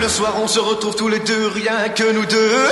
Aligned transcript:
le 0.00 0.08
soir 0.08 0.34
on 0.42 0.48
se 0.48 0.58
retrouve 0.58 0.96
tous 0.96 1.08
les 1.08 1.20
deux, 1.20 1.48
rien 1.48 1.88
que 1.94 2.12
nous 2.12 2.26
deux. 2.26 2.68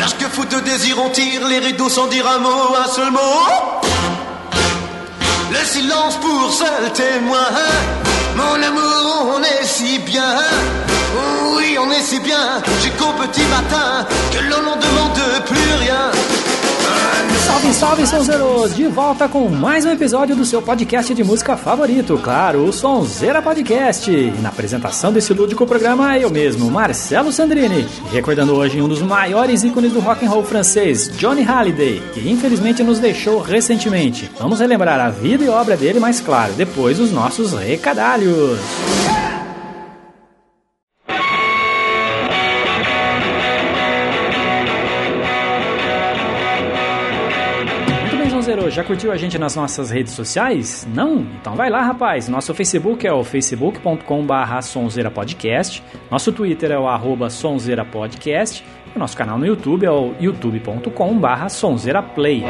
Lorsque 0.00 0.26
fou 0.32 0.44
de 0.44 0.60
désir 0.60 0.96
on 0.98 1.10
tire 1.10 1.46
les 1.46 1.58
rideaux 1.58 1.88
sans 1.88 2.06
dire 2.06 2.26
un 2.26 2.38
mot, 2.38 2.74
un 2.76 2.88
seul 2.88 3.10
mot. 3.10 3.20
Le 5.50 5.64
silence 5.64 6.16
pour 6.16 6.52
seul 6.52 6.92
témoin. 6.92 7.48
Mon 8.36 8.54
amour, 8.62 9.36
on 9.36 9.42
est 9.42 9.64
si 9.64 9.98
bien. 9.98 10.36
Oui, 11.54 11.76
on 11.78 11.90
est 11.90 12.02
si 12.02 12.20
bien 12.20 12.62
jusqu'au 12.82 13.12
petit 13.12 13.44
matin 13.44 14.06
que 14.32 14.38
l'on 14.38 14.62
n'en 14.62 14.76
demande 14.76 15.44
plus 15.46 15.74
rien. 15.80 16.10
Salve, 17.28 17.74
salve, 17.74 18.06
sonzeiros! 18.06 18.74
De 18.74 18.86
volta 18.86 19.28
com 19.28 19.48
mais 19.48 19.84
um 19.84 19.90
episódio 19.90 20.34
do 20.34 20.44
seu 20.44 20.62
podcast 20.62 21.12
de 21.12 21.22
música 21.22 21.54
favorito, 21.56 22.18
claro, 22.22 22.64
o 22.64 22.72
Sonzeira 22.72 23.42
Podcast. 23.42 24.10
E 24.10 24.30
na 24.40 24.48
apresentação 24.48 25.12
desse 25.12 25.34
lúdico 25.34 25.66
programa, 25.66 26.18
eu 26.18 26.30
mesmo, 26.30 26.70
Marcelo 26.70 27.30
Sandrini, 27.30 27.86
recordando 28.10 28.54
hoje 28.54 28.80
um 28.80 28.88
dos 28.88 29.02
maiores 29.02 29.62
ícones 29.62 29.92
do 29.92 30.00
rock 30.00 30.24
and 30.24 30.30
roll 30.30 30.44
francês, 30.44 31.10
Johnny 31.18 31.42
Halliday, 31.42 32.00
que 32.14 32.30
infelizmente 32.30 32.82
nos 32.82 32.98
deixou 32.98 33.40
recentemente. 33.40 34.30
Vamos 34.38 34.60
relembrar 34.60 34.98
a 34.98 35.10
vida 35.10 35.44
e 35.44 35.48
obra 35.48 35.76
dele, 35.76 36.00
mas 36.00 36.20
claro, 36.20 36.54
depois 36.54 36.98
os 36.98 37.12
nossos 37.12 37.52
recadalhos. 37.52 38.58
Já 48.80 48.84
curtiu 48.84 49.12
a 49.12 49.16
gente 49.16 49.38
nas 49.38 49.54
nossas 49.54 49.90
redes 49.90 50.14
sociais? 50.14 50.88
Não? 50.94 51.26
Então 51.38 51.54
vai 51.54 51.68
lá, 51.68 51.82
rapaz. 51.82 52.28
Nosso 52.28 52.54
Facebook 52.54 53.06
é 53.06 53.12
o 53.12 53.22
facebook.com.br 53.22 54.62
sonzeirapodcast. 54.62 55.82
Nosso 56.10 56.32
Twitter 56.32 56.70
é 56.70 56.78
o 56.78 56.88
arroba 56.88 57.28
sonzeirapodcast. 57.28 58.64
E 58.94 58.98
nosso 58.98 59.14
canal 59.14 59.38
no 59.38 59.46
YouTube 59.46 59.84
é 59.84 59.90
o 59.90 60.14
youtube.com.br 60.18 61.48
sonzeiraplay. 61.50 62.42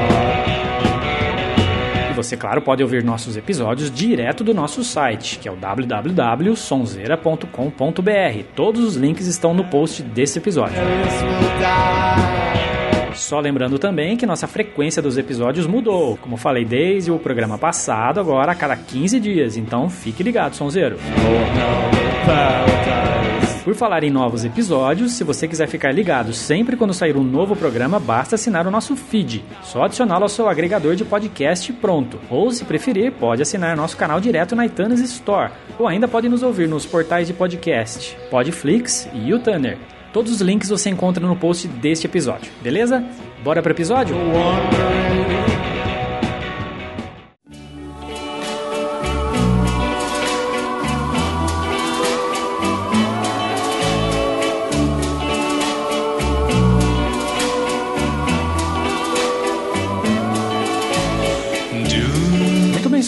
E 2.10 2.12
você, 2.14 2.36
claro, 2.36 2.62
pode 2.62 2.80
ouvir 2.80 3.02
nossos 3.02 3.36
episódios 3.36 3.90
direto 3.90 4.44
do 4.44 4.54
nosso 4.54 4.84
site, 4.84 5.40
que 5.40 5.48
é 5.48 5.52
o 5.52 5.56
www.sonzeira.com.br. 5.56 8.44
Todos 8.54 8.84
os 8.84 8.94
links 8.94 9.26
estão 9.26 9.52
no 9.52 9.64
post 9.64 10.04
desse 10.04 10.38
episódio. 10.38 10.80
Só 13.20 13.38
lembrando 13.38 13.78
também 13.78 14.16
que 14.16 14.24
nossa 14.24 14.46
frequência 14.46 15.02
dos 15.02 15.18
episódios 15.18 15.66
mudou. 15.66 16.16
Como 16.16 16.38
falei 16.38 16.64
desde 16.64 17.10
o 17.10 17.18
programa 17.18 17.58
passado, 17.58 18.18
agora 18.18 18.52
a 18.52 18.54
cada 18.54 18.74
15 18.74 19.20
dias. 19.20 19.56
Então 19.58 19.90
fique 19.90 20.22
ligado, 20.22 20.56
sonzeiro. 20.56 20.96
Por 23.62 23.74
falar 23.74 24.02
em 24.04 24.10
novos 24.10 24.42
episódios, 24.42 25.12
se 25.12 25.22
você 25.22 25.46
quiser 25.46 25.68
ficar 25.68 25.92
ligado 25.92 26.32
sempre 26.32 26.78
quando 26.78 26.94
sair 26.94 27.14
um 27.14 27.22
novo 27.22 27.54
programa, 27.54 28.00
basta 28.00 28.36
assinar 28.36 28.66
o 28.66 28.70
nosso 28.70 28.96
feed. 28.96 29.44
Só 29.62 29.84
adicioná-lo 29.84 30.22
ao 30.22 30.28
seu 30.30 30.48
agregador 30.48 30.96
de 30.96 31.04
podcast 31.04 31.70
pronto. 31.74 32.18
Ou, 32.30 32.50
se 32.50 32.64
preferir, 32.64 33.12
pode 33.12 33.42
assinar 33.42 33.76
nosso 33.76 33.98
canal 33.98 34.18
direto 34.18 34.56
na 34.56 34.64
iTunes 34.64 35.00
Store. 35.00 35.52
Ou 35.78 35.86
ainda 35.86 36.08
pode 36.08 36.26
nos 36.26 36.42
ouvir 36.42 36.66
nos 36.66 36.86
portais 36.86 37.28
de 37.28 37.34
podcast 37.34 38.16
Podflix 38.30 39.06
e 39.12 39.28
YouTuner. 39.28 39.99
Todos 40.12 40.32
os 40.32 40.40
links 40.40 40.68
você 40.68 40.90
encontra 40.90 41.24
no 41.26 41.36
post 41.36 41.68
deste 41.68 42.06
episódio, 42.06 42.50
beleza? 42.60 43.04
Bora 43.42 43.62
para 43.62 43.70
o 43.70 43.72
episódio? 43.72 44.16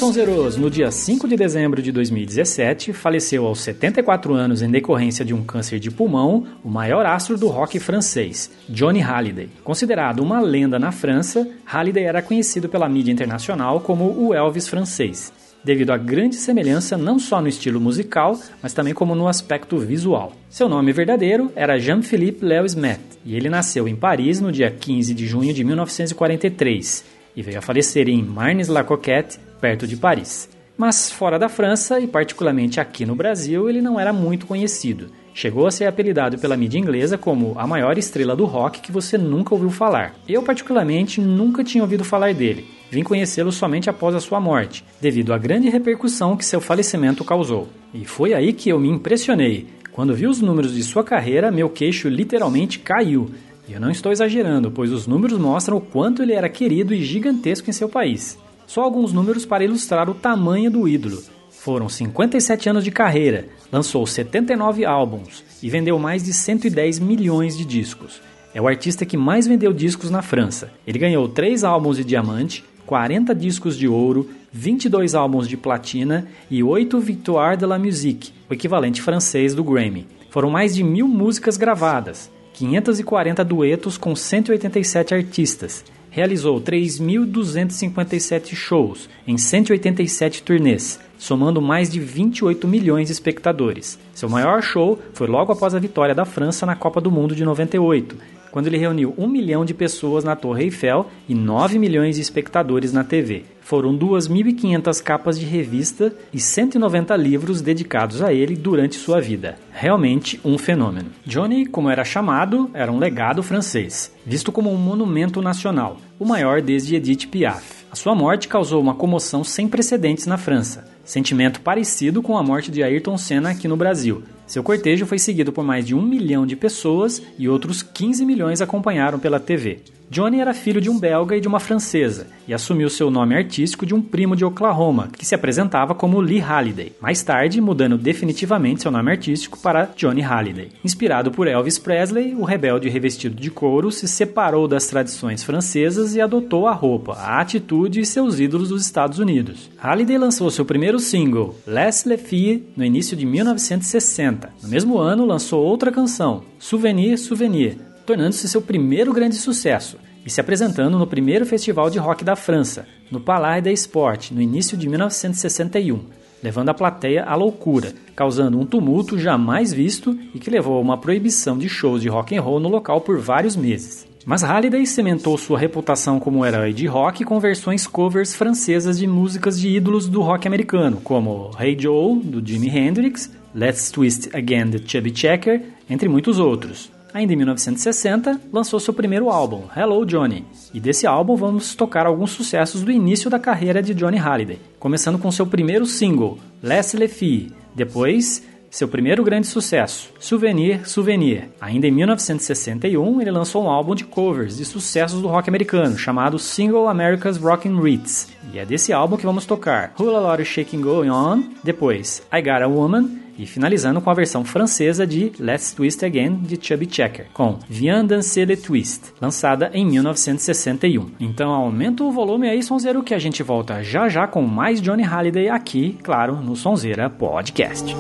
Sonzeros, 0.03 0.57
no 0.57 0.69
dia 0.69 0.91
5 0.91 1.29
de 1.29 1.37
dezembro 1.37 1.81
de 1.81 1.93
2017, 1.93 2.93
faleceu 2.93 3.47
aos 3.47 3.61
74 3.61 4.35
anos 4.35 4.61
em 4.61 4.69
decorrência 4.69 5.25
de 5.25 5.33
um 5.33 5.45
câncer 5.45 5.79
de 5.79 5.93
pulmão 5.93 6.45
o 6.65 6.69
maior 6.69 7.07
astro 7.07 7.39
do 7.39 7.47
rock 7.47 7.79
francês, 7.79 8.51
Johnny 8.69 8.99
Hallyday. 8.99 9.49
Considerado 9.63 10.19
uma 10.19 10.41
lenda 10.41 10.77
na 10.77 10.91
França, 10.91 11.49
Hallyday 11.65 12.03
era 12.03 12.21
conhecido 12.21 12.69
pela 12.69 12.89
mídia 12.89 13.13
internacional 13.13 13.79
como 13.79 14.27
o 14.27 14.35
Elvis 14.35 14.67
francês, 14.67 15.33
devido 15.63 15.93
à 15.93 15.97
grande 15.97 16.35
semelhança 16.35 16.99
não 16.99 17.21
só 17.21 17.41
no 17.41 17.47
estilo 17.47 17.81
musical, 17.81 18.37
mas 18.61 18.73
também 18.73 18.93
como 18.93 19.15
no 19.15 19.29
aspecto 19.29 19.79
visual. 19.79 20.33
Seu 20.51 20.69
nome 20.69 20.93
verdadeiro 20.93 21.53
era 21.55 21.79
Jean-Philippe 21.79 22.45
Lewis 22.45 22.75
Met, 22.75 23.01
e 23.25 23.37
ele 23.37 23.49
nasceu 23.49 23.87
em 23.87 23.95
Paris 23.95 24.41
no 24.41 24.51
dia 24.51 24.69
15 24.69 25.15
de 25.15 25.29
junho 25.29 25.55
de 25.55 25.63
1943 25.63 27.12
e 27.37 27.43
veio 27.43 27.59
a 27.59 27.63
falecer 27.63 28.09
em 28.09 28.23
Marnes-la-Coquette, 28.23 29.39
perto 29.61 29.87
de 29.87 29.97
Paris. 29.97 30.49
Mas 30.77 31.11
fora 31.11 31.39
da 31.39 31.49
França, 31.49 32.01
e 32.01 32.07
particularmente 32.07 32.81
aqui 32.81 33.05
no 33.05 33.15
Brasil, 33.15 33.69
ele 33.69 33.81
não 33.81 34.01
era 34.01 34.13
muito 34.13 34.47
conhecido. 34.47 35.11
Chegou 35.35 35.67
a 35.67 35.71
ser 35.71 35.87
apelidado 35.87 36.39
pela 36.39 36.57
mídia 36.57 36.79
inglesa 36.79 37.17
como 37.17 37.55
a 37.59 37.67
maior 37.67 37.97
estrela 37.97 38.37
do 38.37 38.45
rock 38.45 38.81
que 38.81 38.93
você 38.93 39.17
nunca 39.17 39.55
ouviu 39.55 39.71
falar. 39.71 40.15
Eu, 40.29 40.43
particularmente, 40.43 41.21
nunca 41.21 41.65
tinha 41.65 41.83
ouvido 41.83 42.05
falar 42.05 42.35
dele. 42.35 42.67
Vim 42.91 43.03
conhecê-lo 43.03 43.51
somente 43.51 43.89
após 43.89 44.15
a 44.15 44.21
sua 44.21 44.39
morte, 44.39 44.85
devido 45.01 45.33
à 45.33 45.39
grande 45.39 45.71
repercussão 45.71 46.37
que 46.37 46.45
seu 46.45 46.61
falecimento 46.61 47.25
causou. 47.25 47.69
E 47.95 48.05
foi 48.05 48.35
aí 48.35 48.53
que 48.53 48.69
eu 48.69 48.79
me 48.79 48.89
impressionei. 48.89 49.67
Quando 49.93 50.15
vi 50.15 50.27
os 50.27 50.41
números 50.41 50.75
de 50.75 50.83
sua 50.83 51.03
carreira, 51.03 51.51
meu 51.51 51.71
queixo 51.71 52.09
literalmente 52.09 52.79
caiu. 52.79 53.31
E 53.69 53.73
eu 53.73 53.81
não 53.81 53.91
estou 53.91 54.11
exagerando, 54.11 54.71
pois 54.71 54.91
os 54.91 55.07
números 55.07 55.39
mostram 55.39 55.77
o 55.77 55.81
quanto 55.81 56.23
ele 56.23 56.33
era 56.33 56.49
querido 56.49 56.93
e 56.93 57.03
gigantesco 57.03 57.71
em 57.71 57.73
seu 57.73 57.89
país. 57.89 58.39
Só 58.67 58.83
alguns 58.83 59.13
números 59.13 59.47
para 59.47 59.65
ilustrar 59.65 60.09
o 60.11 60.15
tamanho 60.15 60.71
do 60.71 60.89
ídolo. 60.89 61.23
Foram 61.51 61.89
57 61.89 62.69
anos 62.69 62.83
de 62.83 62.91
carreira, 62.91 63.49
lançou 63.71 64.05
79 64.05 64.85
álbuns 64.85 65.45
e 65.63 65.71
vendeu 65.71 65.99
mais 65.99 66.25
de 66.25 66.33
110 66.33 66.99
milhões 66.99 67.57
de 67.57 67.65
discos. 67.65 68.21
É 68.53 68.61
o 68.61 68.67
artista 68.67 69.07
que 69.07 69.17
mais 69.17 69.47
vendeu 69.47 69.73
discos 69.73 70.11
na 70.11 70.23
França. 70.23 70.73
Ele 70.87 70.99
ganhou 70.99 71.29
3 71.29 71.63
álbuns 71.63 71.97
de 71.97 72.05
diamante, 72.05 72.65
40 72.85 73.35
discos 73.35 73.79
de 73.79 73.87
ouro, 73.87 74.29
22 74.53 75.15
álbuns 75.15 75.49
de 75.49 75.57
platina 75.57 76.27
e 76.51 76.63
8 76.63 76.99
Victoire 77.01 77.57
de 77.57 77.65
la 77.65 77.79
Musique, 77.79 78.33
o 78.51 78.55
equivalente 78.55 79.01
francês 79.01 79.55
do 79.55 79.63
Grammy. 79.63 80.07
Foram 80.31 80.51
mais 80.51 80.75
de 80.75 80.83
mil 80.83 81.07
músicas 81.07 81.57
gravadas, 81.57 82.31
540 82.63 83.45
duetos 83.45 83.99
com 83.99 84.15
187 84.15 85.13
artistas 85.13 85.85
realizou 86.11 86.61
3.257 86.61 88.55
shows 88.55 89.09
em 89.27 89.37
187 89.37 90.45
turnês, 90.45 91.01
somando 91.19 91.61
mais 91.61 91.91
de 91.91 91.99
28 91.99 92.69
milhões 92.69 93.09
de 93.09 93.13
espectadores. 93.13 93.99
Seu 94.15 94.29
maior 94.29 94.63
show 94.63 94.97
foi 95.15 95.27
logo 95.27 95.51
após 95.53 95.75
a 95.75 95.79
vitória 95.81 96.15
da 96.15 96.25
França 96.25 96.65
na 96.67 96.77
Copa 96.77 97.01
do 97.01 97.11
Mundo 97.11 97.35
de 97.35 97.45
98, 97.45 98.15
quando 98.53 98.69
ele 98.69 98.77
reuniu 98.77 99.13
um 99.19 99.27
milhão 99.27 99.65
de 99.65 99.75
pessoas 99.75 100.23
na 100.23 100.37
Torre 100.37 100.65
Eiffel 100.65 101.07
e 101.29 101.35
9 101.35 101.79
milhões 101.79 102.15
de 102.17 102.23
espectadores 102.23 102.93
na 102.93 103.03
TV. 103.03 103.45
Foram 103.63 103.97
2.500 103.97 105.03
capas 105.03 105.41
de 105.41 105.47
revista 105.47 106.15
e 106.33 106.39
190 106.39 107.17
livros 107.17 107.63
dedicados 107.63 108.23
a 108.23 108.33
ele 108.33 108.55
durante 108.55 108.97
sua 108.97 109.21
vida. 109.21 109.57
Realmente 109.73 110.39
um 110.45 110.59
fenômeno. 110.59 111.11
Johnny, 111.25 111.65
como 111.65 111.89
era 111.89 112.05
chamado, 112.05 112.71
era 112.75 112.93
um 112.93 112.99
legado 112.99 113.43
francês, 113.43 114.13
visto 114.27 114.53
como 114.53 114.71
um 114.71 114.77
monumento 114.77 115.41
nacional, 115.41 115.97
o 116.19 116.27
maior 116.27 116.61
desde 116.61 116.95
Edith 116.95 117.29
Piaf. 117.29 117.83
A 117.91 117.97
sua 117.97 118.15
morte 118.15 118.49
causou 118.49 118.81
uma 118.81 118.95
comoção 118.95 119.43
sem 119.43 119.69
precedentes 119.69 120.27
na 120.27 120.37
França, 120.37 120.91
sentimento 121.05 121.61
parecido 121.61 122.23
com 122.23 122.37
a 122.37 122.43
morte 122.43 122.71
de 122.71 122.83
Ayrton 122.83 123.17
Senna 123.17 123.51
aqui 123.51 123.69
no 123.69 123.77
Brasil, 123.77 124.23
seu 124.53 124.63
cortejo 124.63 125.07
foi 125.07 125.19
seguido 125.19 125.51
por 125.51 125.65
mais 125.65 125.87
de 125.87 125.95
um 125.95 126.03
milhão 126.03 126.45
de 126.45 126.55
pessoas 126.55 127.23
e 127.39 127.49
outros 127.49 127.83
15 127.83 128.27
milhões 128.27 128.61
acompanharam 128.61 129.19
pela 129.19 129.41
TV. 129.41 129.79
Johnny 130.13 130.41
era 130.41 130.53
filho 130.53 130.79
de 130.79 130.91
um 130.91 130.99
belga 130.99 131.35
e 131.35 131.41
de 131.41 131.49
uma 131.49 131.59
francesa, 131.59 132.27
e 132.47 132.53
assumiu 132.53 132.91
seu 132.91 133.11
nome 133.11 133.35
artístico 133.35 133.87
de 133.87 133.95
um 133.95 134.03
primo 134.03 134.37
de 134.37 134.45
Oklahoma, 134.45 135.09
que 135.11 135.25
se 135.25 135.35
apresentava 135.35 135.95
como 135.95 136.21
Lee 136.21 136.39
Halliday, 136.39 136.93
mais 137.01 137.23
tarde 137.23 137.63
mudando 137.63 137.97
definitivamente 137.97 138.83
seu 138.83 138.91
nome 138.91 139.11
artístico 139.11 139.59
para 139.59 139.89
Johnny 139.97 140.21
Halliday. 140.21 140.69
Inspirado 140.85 141.31
por 141.31 141.49
Elvis 141.49 141.79
Presley, 141.79 142.35
o 142.35 142.45
rebelde 142.45 142.91
revestido 142.91 143.35
de 143.35 143.51
couro 143.51 143.91
se 143.91 144.07
separou 144.07 144.69
das 144.69 144.87
tradições 144.87 145.43
francesas 145.43 146.15
e 146.15 146.21
adotou 146.21 146.69
a 146.69 146.73
roupa, 146.73 147.15
a 147.15 147.41
atitude 147.41 148.01
e 148.01 148.05
seus 148.05 148.39
ídolos 148.39 148.69
dos 148.69 148.85
Estados 148.85 149.19
Unidos. 149.19 149.71
Halliday 149.79 150.19
lançou 150.19 150.51
seu 150.51 150.67
primeiro 150.67 150.99
single, 150.99 151.57
Les 151.67 152.05
Les 152.05 152.21
Filles, 152.21 152.61
no 152.77 152.85
início 152.85 153.17
de 153.17 153.25
1960. 153.25 154.42
No 154.63 154.69
mesmo 154.69 154.99
ano, 154.99 155.27
lançou 155.27 155.65
outra 155.65 155.93
canção, 155.93 156.43
Souvenir 156.59 157.19
Souvenir, 157.19 157.79
tornando-se 158.07 158.49
seu 158.49 158.61
primeiro 158.61 159.13
grande 159.13 159.37
sucesso 159.37 159.97
e 160.25 160.31
se 160.31 160.41
apresentando 160.41 160.99
no 160.99 161.07
primeiro 161.07 161.45
festival 161.45 161.91
de 161.91 161.99
rock 161.99 162.25
da 162.25 162.37
França, 162.37 162.87
no 163.11 163.21
Palais 163.21 163.63
des 163.63 163.81
Sports, 163.81 164.31
no 164.31 164.41
início 164.41 164.77
de 164.77 164.89
1961. 164.89 166.01
levando 166.43 166.71
a 166.71 166.75
plateia 166.75 167.25
à 167.25 167.37
loucura, 167.37 167.93
causando 168.17 168.59
um 168.59 168.67
tumulto 168.67 169.17
jamais 169.17 169.73
visto 169.73 170.19
e 170.35 170.41
que 170.41 170.51
levou 170.51 170.77
a 170.77 170.81
uma 170.81 170.99
proibição 170.99 171.57
de 171.57 171.69
shows 171.69 172.03
de 172.03 172.09
rock 172.09 172.37
and 172.37 172.43
roll 172.43 172.59
no 172.59 172.69
local 172.69 173.01
por 173.01 173.21
vários 173.21 173.55
meses. 173.55 174.05
Mas 174.25 174.43
Halliday 174.43 174.87
cimentou 174.87 175.37
sua 175.37 175.59
reputação 175.59 176.21
como 176.21 176.45
herói 176.45 176.73
de 176.73 176.87
rock 176.87 177.25
com 177.25 177.41
versões 177.41 177.87
covers 177.87 178.35
francesas 178.35 178.99
de 178.99 179.07
músicas 179.07 179.59
de 179.59 179.69
ídolos 179.69 180.09
do 180.09 180.21
rock 180.21 180.47
americano, 180.47 180.99
como 181.03 181.51
Hey 181.59 181.77
Joe, 181.79 182.19
do 182.19 182.45
Jimi 182.45 182.69
Hendrix, 182.69 183.31
Let's 183.55 183.91
Twist 183.91 184.35
Again, 184.35 184.71
de 184.71 184.91
Chubby 184.91 185.15
Checker, 185.15 185.63
entre 185.89 186.09
muitos 186.09 186.39
outros. 186.39 186.91
Ainda 187.15 187.35
em 187.35 187.37
1960, 187.37 188.41
lançou 188.51 188.81
seu 188.81 188.95
primeiro 188.95 189.29
álbum, 189.29 189.65
Hello 189.77 190.07
Johnny, 190.07 190.47
e 190.73 190.81
desse 190.81 191.07
álbum 191.07 191.37
vamos 191.37 191.75
tocar 191.75 192.07
alguns 192.07 192.31
sucessos 192.31 192.83
do 192.83 192.91
início 192.91 193.29
da 193.29 193.39
carreira 193.39 193.83
de 193.83 193.93
Johnny 193.93 194.17
Halliday, 194.17 194.59
começando 194.79 195.19
com 195.19 195.31
seu 195.31 195.47
primeiro 195.47 195.85
single, 195.85 196.39
Les 196.63 196.95
Filles, 197.11 197.53
depois 197.75 198.43
seu 198.71 198.89
primeiro 198.89 199.23
grande 199.23 199.47
sucesso, 199.47 200.11
Souvenir, 200.19 200.89
Souvenir. 200.89 201.51
Ainda 201.61 201.87
em 201.87 201.91
1961, 201.91 203.21
ele 203.21 203.31
lançou 203.31 203.65
um 203.65 203.69
álbum 203.69 203.95
de 203.95 204.05
covers 204.05 204.57
de 204.57 204.65
sucessos 204.65 205.21
do 205.21 205.29
rock 205.29 205.51
americano, 205.51 205.99
chamado 205.99 206.39
Single 206.39 206.89
America's 206.89 207.37
Rockin' 207.37 207.79
Ritz. 207.79 208.29
E 208.51 208.59
é 208.59 208.65
desse 208.65 208.91
álbum 208.91 209.19
que 209.19 209.27
vamos 209.27 209.45
tocar 209.45 209.93
Whole 210.01 210.13
Lot 210.13 210.41
of 210.41 210.45
Shaking 210.47 210.81
Going 210.81 211.11
On, 211.11 211.43
depois 211.63 212.23
I 212.33 212.41
Got 212.41 212.63
a 212.63 212.67
Woman 212.67 213.22
e 213.39 213.47
finalizando 213.47 214.01
com 214.01 214.11
a 214.11 214.15
versão 214.15 214.45
francesa 214.45 215.07
de 215.07 215.33
Let's 215.39 215.73
Twist 215.73 216.05
Again 216.05 216.37
de 216.37 216.59
Chubby 216.61 216.89
Checker, 216.91 217.27
com 217.33 217.59
Viens 217.69 218.07
danser 218.07 218.47
le 218.47 218.57
twist, 218.57 219.13
lançada 219.21 219.71
em 219.73 219.87
1961. 219.87 221.11
Então 221.21 221.51
aumenta 221.51 222.05
o 222.05 222.13
volume 222.13 222.49
aí, 222.49 222.63
Sonzeiro, 222.63 223.03
que 223.03 223.15
a 223.15 223.19
gente 223.19 223.43
volta 223.43 223.83
já 223.83 224.09
já 224.09 224.27
com 224.27 224.43
mais 224.43 224.81
Johnny 224.81 225.03
Halliday 225.03 225.49
aqui, 225.49 225.99
claro, 226.03 226.37
no 226.37 226.57
Sonzeira 226.57 227.09
Podcast. 227.09 227.95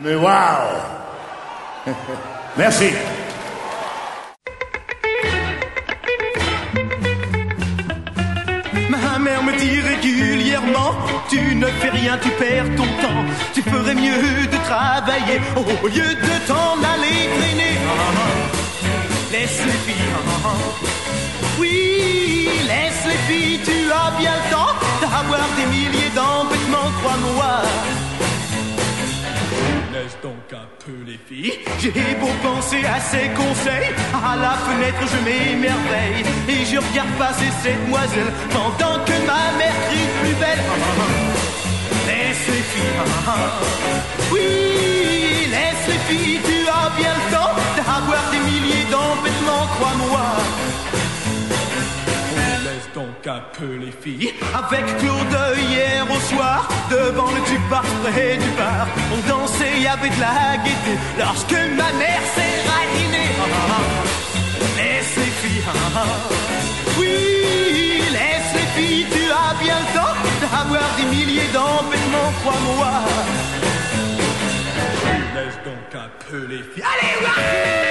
Wow 0.00 0.96
Merci 2.56 3.25
dit 9.58 9.80
régulièrement. 9.80 10.92
Tu 11.28 11.54
ne 11.54 11.66
fais 11.66 11.90
rien, 11.90 12.18
tu 12.22 12.30
perds 12.30 12.70
ton 12.76 12.88
temps. 13.02 13.24
Tu 13.54 13.62
ferais 13.62 13.94
mieux 13.94 14.46
de 14.46 14.56
travailler 14.64 15.40
Au 15.82 15.88
lieu 15.88 16.10
de 16.26 16.34
t'en 16.46 16.74
aller 16.92 17.18
traîner. 17.36 17.74
Laisse 19.32 19.60
les 19.66 19.92
filles. 19.92 20.12
Oui, 21.58 22.48
laisse 22.66 23.04
les 23.06 23.34
filles 23.34 23.60
Tu 23.64 23.90
as 23.90 24.10
bien 24.18 24.32
le 24.32 24.52
temps 24.52 24.72
D'avoir 25.00 25.46
des 25.56 25.66
milliers 25.66 26.12
d'embêtements, 26.14 26.90
crois-moi 27.00 28.05
les 31.06 31.18
filles. 31.28 31.58
J'ai 31.80 31.90
beau 32.20 32.30
penser 32.42 32.82
à 32.84 33.00
ses 33.00 33.28
conseils, 33.30 33.90
à 34.14 34.36
la 34.36 34.54
fenêtre 34.66 35.02
je 35.12 35.18
m'émerveille 35.24 36.24
et 36.48 36.64
je 36.64 36.78
regarde 36.78 37.10
passer 37.18 37.50
cette 37.62 37.82
demoiselle 37.84 38.32
pendant 38.50 38.96
que 39.04 39.16
ma 39.26 39.56
mère 39.58 39.74
crie 39.88 40.08
plus 40.20 40.34
belle. 40.34 40.62
Laisse 42.06 42.46
les 42.48 42.64
filles, 42.72 43.02
oui, 44.32 45.48
laisse 45.50 45.86
les 45.88 46.14
filles, 46.14 46.40
tu 46.44 46.68
as 46.68 46.90
bien 46.96 47.14
le 47.14 47.32
temps 47.34 47.52
d'avoir 47.76 48.22
des 48.30 48.38
milliers 48.38 48.86
d'embêtements, 48.90 49.66
crois-moi. 49.78 50.26
Donc 52.94 53.26
un 53.26 53.42
peu 53.58 53.76
les 53.76 53.92
filles. 53.92 54.32
Avec 54.54 54.86
Claude 54.98 55.58
hier 55.58 56.06
au 56.10 56.18
soir, 56.34 56.66
devant 56.90 57.30
le 57.30 57.40
bar 57.68 57.84
près 58.04 58.36
du 58.36 58.50
bar, 58.56 58.86
on 59.12 59.28
dansait, 59.28 59.80
de 60.08 60.20
la 60.20 60.56
gaieté, 60.64 60.98
lorsque 61.18 61.52
ma 61.52 61.92
mère 61.98 62.24
s'est 62.34 62.58
radinée. 62.70 63.32
Laisse 64.76 65.16
les 65.16 65.32
filles, 65.42 65.62
oui, 66.98 68.02
laisse 68.12 68.52
les 68.54 68.68
filles, 68.80 69.06
tu 69.12 69.24
as 69.30 69.54
bien 69.62 69.78
le 69.78 69.98
temps 69.98 70.16
d'avoir 70.40 70.88
des 70.96 71.04
milliers 71.14 71.50
d'embêtements, 71.52 72.32
crois-moi. 72.40 72.92
Laisse 75.34 75.58
donc 75.64 76.02
un 76.02 76.10
peu 76.30 76.46
les 76.46 76.62
filles. 76.62 76.82
Allez, 76.82 77.85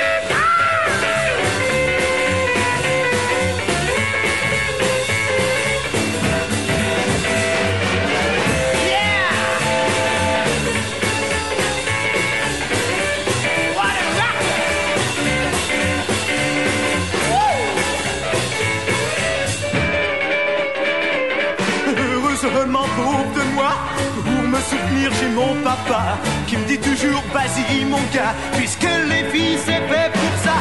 pour 22.96 24.42
me 24.44 24.60
soutenir 24.60 25.12
j'ai 25.20 25.30
mon 25.30 25.56
papa 25.64 26.18
qui 26.48 26.58
me 26.58 26.66
dit 26.66 26.80
toujours 26.80 27.24
vas-y 27.34 27.84
mon 27.86 28.02
gars, 28.14 28.34
puisque 28.58 28.88
les 29.10 29.24
filles 29.32 29.58
c'est 29.66 29.84
fait 29.90 30.12
pour 30.14 30.36
ça. 30.44 30.58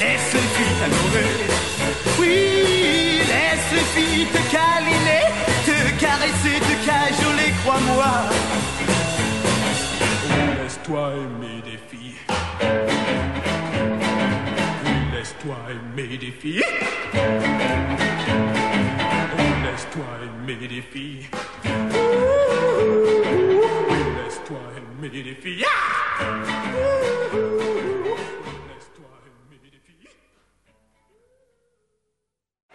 Laisse 0.00 0.32
les 0.34 0.48
filles 0.56 0.76
t'adorer, 0.80 1.30
oui, 2.18 3.20
laisse 3.28 3.70
les 3.72 3.86
filles 3.94 4.26
te 4.26 4.42
câliner, 4.50 5.26
te 5.66 5.76
caresser, 6.00 6.58
te 6.60 6.74
cajoler, 6.86 7.52
crois-moi. 7.62 8.12
Laisse-toi 10.62 11.12
aimer 11.14 11.62
des 11.64 11.78
filles. 11.90 12.20
Laisse-toi 15.12 15.56
aimer 15.70 16.16
des 16.16 16.32
filles. 16.40 16.64
Laisse-toi 20.56 20.66
aimer 20.66 20.82
filles. 20.82 21.28
Laisse-toi 21.64 24.58
aimer 24.76 25.08
des 25.08 25.40
filles. 25.40 25.68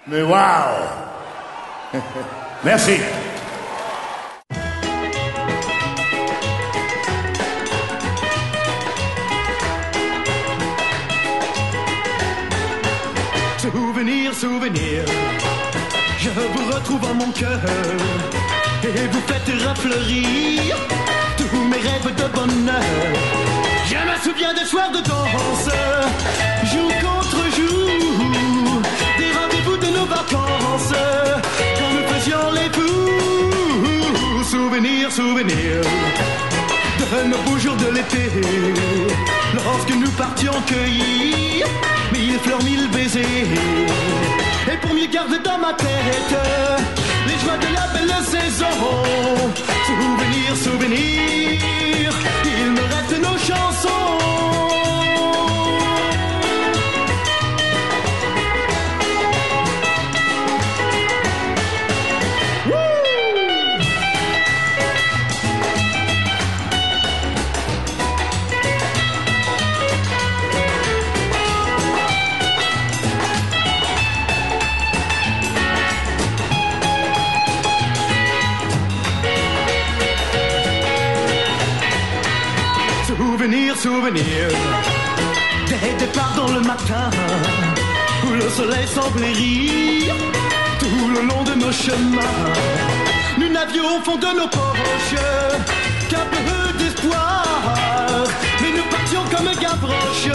Mais 0.07 0.21
wow 0.21 1.99
Merci 2.63 2.99
Souvenir, 13.57 14.33
souvenir, 14.33 15.03
vous 16.41 16.71
retrouve 16.73 17.03
en 17.09 17.13
mon 17.13 17.31
cœur 17.31 17.59
et 18.83 19.07
vous 19.07 19.21
faites 19.27 19.67
refleurir 19.67 20.75
tous 21.37 21.57
mes 21.57 21.77
rêves 21.77 22.15
de 22.15 22.27
bonheur. 22.35 22.83
Je 23.87 23.95
me 23.95 24.17
souviens 24.23 24.53
des 24.53 24.65
soirs 24.65 24.91
de 24.91 24.97
danse, 24.97 25.69
jour 26.71 26.91
contre 27.01 27.41
jour, 27.55 28.81
des 29.17 29.31
rendez-vous 29.31 29.77
de 29.77 29.97
nos 29.97 30.05
vacances, 30.05 30.93
quand 31.77 31.91
nous 31.93 32.07
faisions 32.13 32.51
les 32.53 32.69
fous. 32.73 34.43
Souvenir, 34.43 35.11
souvenir 35.11 35.81
de 36.99 37.27
nos 37.29 37.37
beaux 37.43 37.57
jours 37.57 37.75
de 37.77 37.93
l'été, 37.93 38.29
lorsque 39.53 39.95
nous 39.95 40.11
partions 40.11 40.53
cueillir 40.67 41.65
mille 42.11 42.39
fleurs, 42.39 42.63
mille 42.63 42.89
baisers. 42.89 43.47
Et 44.71 44.77
pour 44.77 44.93
mieux 44.95 45.05
garder 45.05 45.37
dans 45.39 45.59
ma 45.59 45.73
tête 45.73 46.35
les 47.27 47.39
joies 47.39 47.57
de 47.57 47.73
la 47.73 47.87
belle 47.93 48.23
saison, 48.23 48.65
souvenir, 49.85 50.55
souvenir, 50.55 52.11
il 52.45 52.71
me 52.71 52.81
reste 52.81 53.19
nos 53.21 53.37
chansons. 53.37 54.64
Souvenir, 83.85 84.49
souvenir 84.49 84.49
Des 85.67 86.05
départs 86.05 86.33
dans 86.35 86.51
le 86.51 86.59
matin 86.61 87.11
où 88.25 88.31
le 88.31 88.49
soleil 88.49 88.87
semblait 88.87 89.31
rire 89.31 90.15
tout 90.79 91.07
le 91.13 91.21
long 91.27 91.43
de 91.43 91.53
nos 91.53 91.71
chemins. 91.71 92.49
Nous 93.37 93.49
n'avions 93.49 93.85
au 93.95 94.01
fond 94.03 94.17
de 94.17 94.25
nos 94.39 94.47
poches 94.47 95.21
qu'un 96.09 96.25
peu 96.33 96.79
d'espoir, 96.79 97.45
mais 98.59 98.71
nous 98.71 98.89
partions 98.89 99.21
comme 99.29 99.53
Gavroche, 99.61 100.29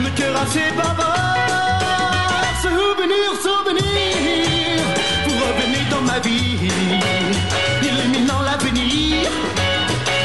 le 0.00 0.08
cœur 0.16 0.34
assez 0.40 0.70
bavard. 0.74 2.56
Souvenir, 2.62 3.28
souvenir, 3.48 4.82
vous 5.26 5.36
revenez 5.44 5.84
dans 5.90 6.00
ma 6.10 6.18
vie, 6.20 6.70
illuminant 7.82 8.40
l'avenir, 8.40 9.28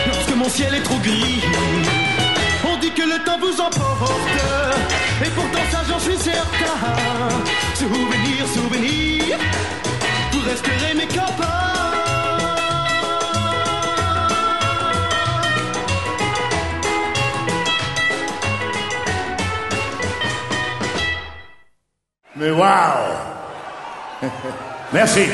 lorsque 0.07 0.35
mon 0.37 0.47
ciel 0.47 0.75
est 0.75 0.83
trop 0.83 0.99
gris. 0.99 1.41
Le 3.17 3.23
temps 3.23 3.39
vous 3.39 3.59
emporte, 3.59 4.21
et 5.25 5.29
pourtant 5.31 5.63
ça 5.71 5.79
j'en 5.89 5.97
suis 5.97 6.17
certain. 6.17 6.77
Souvenir, 7.73 8.47
souvenir, 8.47 9.37
vous 10.31 10.39
resterez 10.41 10.93
mes 10.93 11.07
copains. 11.07 11.47
Mais 22.35 22.51
waouh 22.51 23.15
Merci. 24.93 25.27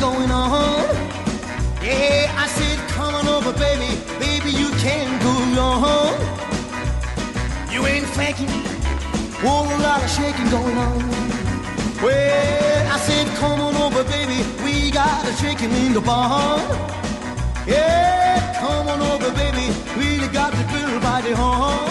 Going 0.00 0.30
on. 0.30 0.84
Yeah, 1.82 2.30
I 2.36 2.46
said, 2.46 2.78
come 2.90 3.14
on 3.14 3.26
over, 3.26 3.52
baby. 3.52 3.90
Baby, 4.18 4.50
you 4.50 4.70
can't 4.78 5.20
go 5.22 5.32
wrong. 5.56 6.14
You 7.72 7.86
ain't 7.86 8.06
faking. 8.06 8.48
Whole 9.42 9.66
lot 9.86 10.02
of 10.02 10.10
shaking 10.10 10.50
going 10.50 10.76
on. 10.76 10.98
Well, 12.02 12.92
I 12.92 12.98
said, 12.98 13.26
come 13.38 13.60
on 13.60 13.74
over, 13.76 14.04
baby. 14.04 14.38
We 14.64 14.90
got 14.90 15.26
a 15.26 15.32
shaking 15.34 15.72
in 15.72 15.92
the 15.94 16.00
barn. 16.00 16.60
Yeah, 17.66 18.54
come 18.60 18.88
on 18.88 19.00
over, 19.00 19.30
baby. 19.34 19.66
Really 19.96 20.28
got 20.28 20.52
the 20.52 20.64
girl 20.72 21.00
by 21.00 21.20
the 21.22 21.34
horn. 21.36 21.90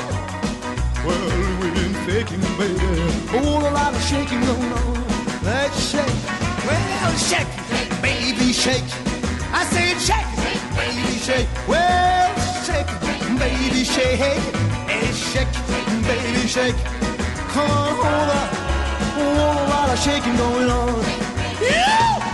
Well, 1.06 1.60
we 1.62 1.68
ain't 1.82 1.98
faking, 2.08 2.42
baby. 2.58 3.02
A 3.36 3.42
whole 3.44 3.62
lot 3.62 3.94
of 3.94 4.02
shaking 4.04 4.42
going 4.42 4.72
on. 4.72 5.44
Let's 5.44 5.92
shake. 5.92 6.48
Well, 6.68 7.14
shake, 7.16 7.48
shake. 8.58 8.84
I 9.54 9.64
said 9.70 9.98
shake, 10.02 10.32
baby, 10.76 11.20
shake. 11.20 11.48
Well, 11.68 12.34
shake, 12.66 12.90
baby, 13.38 13.84
shake. 13.84 14.18
Hey, 14.18 15.12
shake, 15.14 15.54
baby, 16.10 16.48
shake. 16.48 16.76
Come 17.54 17.70
on 17.70 17.94
over. 17.94 18.42
A 19.00 19.14
whole 19.14 19.70
lot 19.70 19.90
of 19.94 20.00
shaking 20.00 20.36
going 20.38 20.70
on. 20.70 21.04
Yeah! 21.62 22.27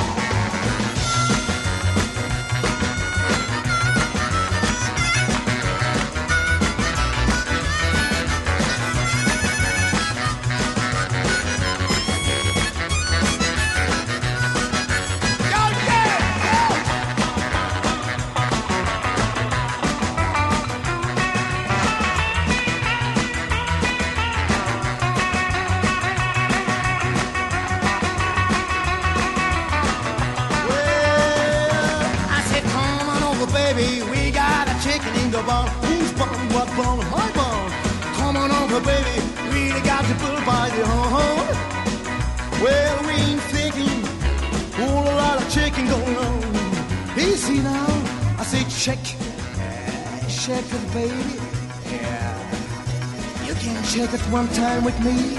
Check 53.94 54.12
it 54.12 54.22
one 54.32 54.48
time 54.48 54.84
with 54.84 55.00
me. 55.06 55.38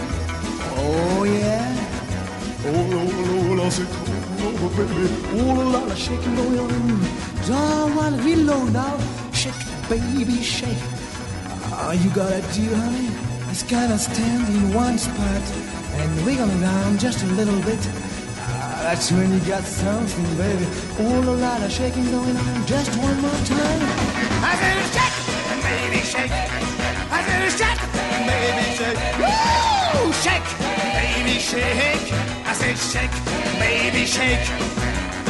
Oh, 0.79 1.25
yeah. 1.25 1.75
Oh, 2.67 2.87
oh, 3.01 3.59
oh, 3.59 3.67
I 3.67 3.69
said, 3.69 3.89
come 3.91 4.55
over, 4.63 4.87
baby. 4.87 5.11
Oh, 5.35 5.61
a 5.61 5.67
lot 5.75 5.91
of 5.91 5.99
shaking 5.99 6.37
going 6.37 6.61
on. 6.61 7.01
Don't 7.49 7.97
want 7.97 8.15
to 8.17 8.23
reload 8.23 8.73
now. 8.73 8.97
Shake, 9.33 9.59
baby, 9.89 10.41
shake. 10.41 10.79
All 11.73 11.95
you 11.95 12.11
gotta 12.11 12.43
do, 12.55 12.73
honey, 12.77 13.11
is 13.51 13.65
gotta 13.65 13.99
stand 13.99 14.47
in 14.47 14.73
one 14.73 14.99
spot 14.99 15.45
and 15.99 16.25
wiggle 16.25 16.49
around 16.63 17.01
just 17.01 17.25
a 17.25 17.27
little 17.35 17.61
bit. 17.63 17.83
Ah, 18.39 18.79
that's 18.85 19.11
when 19.11 19.33
you 19.33 19.41
got 19.51 19.65
something, 19.65 20.37
baby. 20.37 20.67
Oh, 21.01 21.25
a 21.27 21.37
lot 21.43 21.61
of 21.61 21.73
shaking 21.73 22.09
going 22.09 22.37
on. 22.37 22.67
Just 22.67 22.97
one 23.03 23.21
more 23.21 23.41
time. 23.51 23.81
I 24.47 24.55
said, 24.63 24.79
shake, 24.95 25.17
baby, 25.67 26.01
shake. 26.07 26.31
I 27.11 27.19
said, 27.27 27.51
shake, 27.59 27.84
baby, 28.31 28.65
shake. 28.79 29.01
Woo! 29.21 30.13
Shake, 30.25 30.49
baby, 30.99 31.37
shake. 31.39 32.09
I 32.47 32.53
said, 32.61 32.77
shake, 32.93 33.17
baby, 33.59 34.05
shake. 34.07 34.47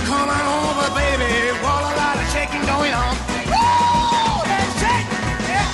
Come 0.09 0.29
on 0.29 0.45
over, 0.59 0.89
baby. 0.95 1.33
What 1.65 1.83
a 1.91 1.93
lot 2.01 2.17
of 2.23 2.27
shaking 2.35 2.65
going 2.67 2.93
on. 2.93 3.13
Woo! 3.53 4.49
Let's 4.51 4.75
shake. 4.83 5.09
Yeah. 5.51 5.69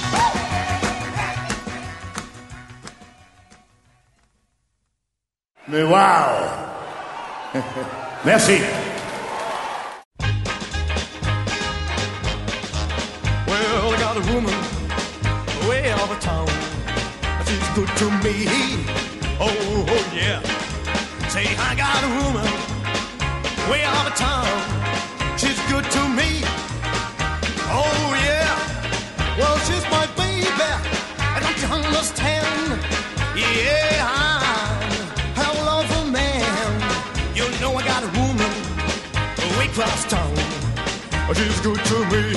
Mais 5.67 5.85
waouh 5.85 6.49
Merci. 8.25 8.80
Good 17.75 17.89
to 17.99 18.11
me. 18.25 18.47
Oh, 19.39 19.51
oh, 19.89 20.13
yeah. 20.15 20.41
Say, 21.29 21.47
I 21.57 21.75
got 21.77 22.03
a 22.03 22.11
woman 22.21 22.51
way 23.71 23.83
out 23.85 24.07
of 24.11 24.15
town. 24.17 24.49
She's 25.39 25.61
good 25.71 25.85
to 25.85 26.03
me. 26.09 26.43
Oh, 27.71 28.07
yeah. 28.27 29.39
Well, 29.39 29.57
she's 29.67 29.85
my 29.91 30.07
baby. 30.17 30.51
And 31.35 31.45
Don't 31.45 31.59
you 31.63 31.69
understand? 31.69 32.81
Yeah, 33.37 34.03
I'm 35.37 35.57
a 35.57 35.65
lover 35.65 36.11
man. 36.11 36.73
You 37.37 37.45
know 37.61 37.73
I 37.77 37.85
got 37.85 38.03
a 38.03 38.11
woman 38.19 38.53
way 39.59 39.67
across 39.67 40.05
town. 40.07 40.35
She's 41.35 41.61
good 41.61 41.79
to 41.91 41.99
me. 42.11 42.35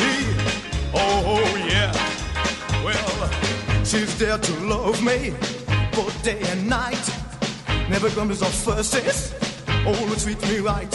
Oh, 0.93 1.55
yeah. 1.57 1.62
She's 3.93 4.17
there 4.17 4.39
to 4.39 4.53
love 4.61 5.03
me 5.03 5.29
both 5.93 6.23
day 6.23 6.41
and 6.47 6.67
night. 6.67 7.07
Never 7.91 8.09
grumbles 8.09 8.41
or 8.41 8.47
fusses. 8.47 9.31
Oh, 9.85 10.15
treat 10.17 10.41
me 10.49 10.57
right. 10.57 10.91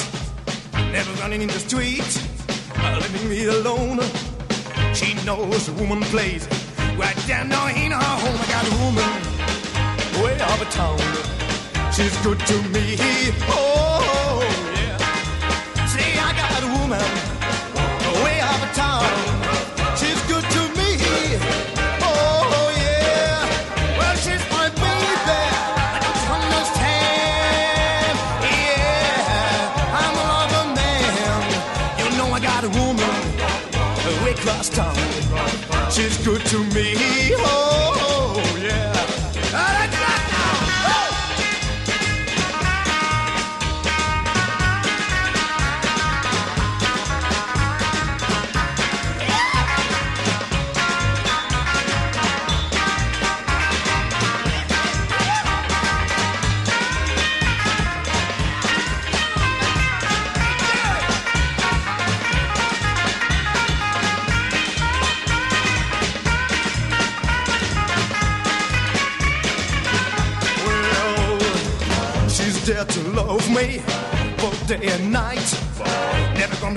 Never 0.90 1.12
running 1.22 1.42
in 1.42 1.46
the 1.46 1.60
street, 1.60 2.10
uh, 2.74 2.98
leaving 3.00 3.30
me 3.30 3.44
alone. 3.44 4.00
She 4.94 5.14
knows 5.24 5.68
a 5.68 5.72
woman 5.74 6.00
plays 6.10 6.48
right 6.98 7.16
down 7.28 7.52
in 7.70 7.92
her 7.92 7.98
home. 7.98 8.36
I 8.36 8.46
got 8.50 8.66
a 8.66 8.74
woman 8.82 9.10
way 10.20 10.40
out 10.40 10.60
of 10.60 10.68
town. 10.70 10.98
She's 11.92 12.16
good 12.26 12.40
to 12.40 12.62
me. 12.70 12.96
Oh, 13.46 14.42
yeah. 14.74 15.86
See, 15.86 16.18
I 16.18 16.32
got 16.34 16.64
a 16.64 16.80
woman 16.80 17.27
She's 35.98 36.16
good 36.18 36.40
to 36.46 36.62
me. 36.74 36.94
Oh, 37.38 37.57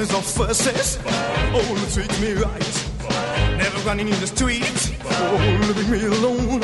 Comes 0.02 0.14
no 0.14 0.22
fusses, 0.22 0.98
oh, 1.06 1.90
treat 1.94 2.10
me 2.20 2.34
right. 2.34 2.86
Never 3.56 3.78
running 3.86 4.08
in 4.08 4.20
the 4.20 4.26
streets, 4.26 4.90
oh, 5.06 5.60
leaving 5.62 5.92
me 5.92 6.04
alone. 6.08 6.64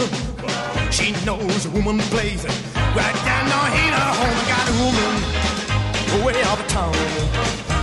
She 0.89 1.11
knows 1.23 1.67
a 1.67 1.69
woman 1.69 1.99
plays 2.09 2.43
it. 2.45 2.51
Right 2.95 3.13
down 3.29 3.45
in 3.77 3.93
her 3.93 4.11
home. 4.17 4.37
I 4.41 4.45
got 4.49 4.65
a 4.67 4.75
woman 4.81 6.25
way 6.25 6.41
out 6.45 6.59
of 6.59 6.67
town. 6.67 6.95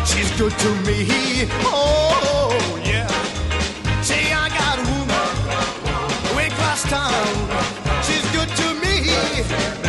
She's 0.05 0.29
good 0.37 0.59
to 0.59 0.71
me. 0.87 1.07
Oh 1.63 2.83
yeah. 2.85 3.07
See, 4.03 4.33
I 4.33 4.49
got 4.49 4.81
a 4.81 4.87
woman 4.91 6.37
way 6.37 6.49
across 6.49 6.83
town. 6.83 8.03
She's 8.03 8.27
good 8.33 8.49
to 8.49 8.75
me. 8.83 9.84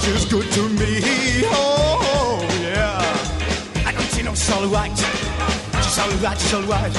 Oh, 0.00 0.02
she's 0.02 0.24
good 0.24 0.50
to 0.52 0.68
me. 0.70 1.00
Oh 1.44 2.40
yeah. 2.62 3.84
I 3.86 3.92
don't 3.92 4.02
see 4.04 4.22
no 4.22 4.32
soul 4.34 4.66
right. 4.68 4.96
She's 4.96 5.98
all 5.98 6.10
right, 6.22 6.38
she's 6.38 6.54
all 6.54 6.62
right. 6.62 6.92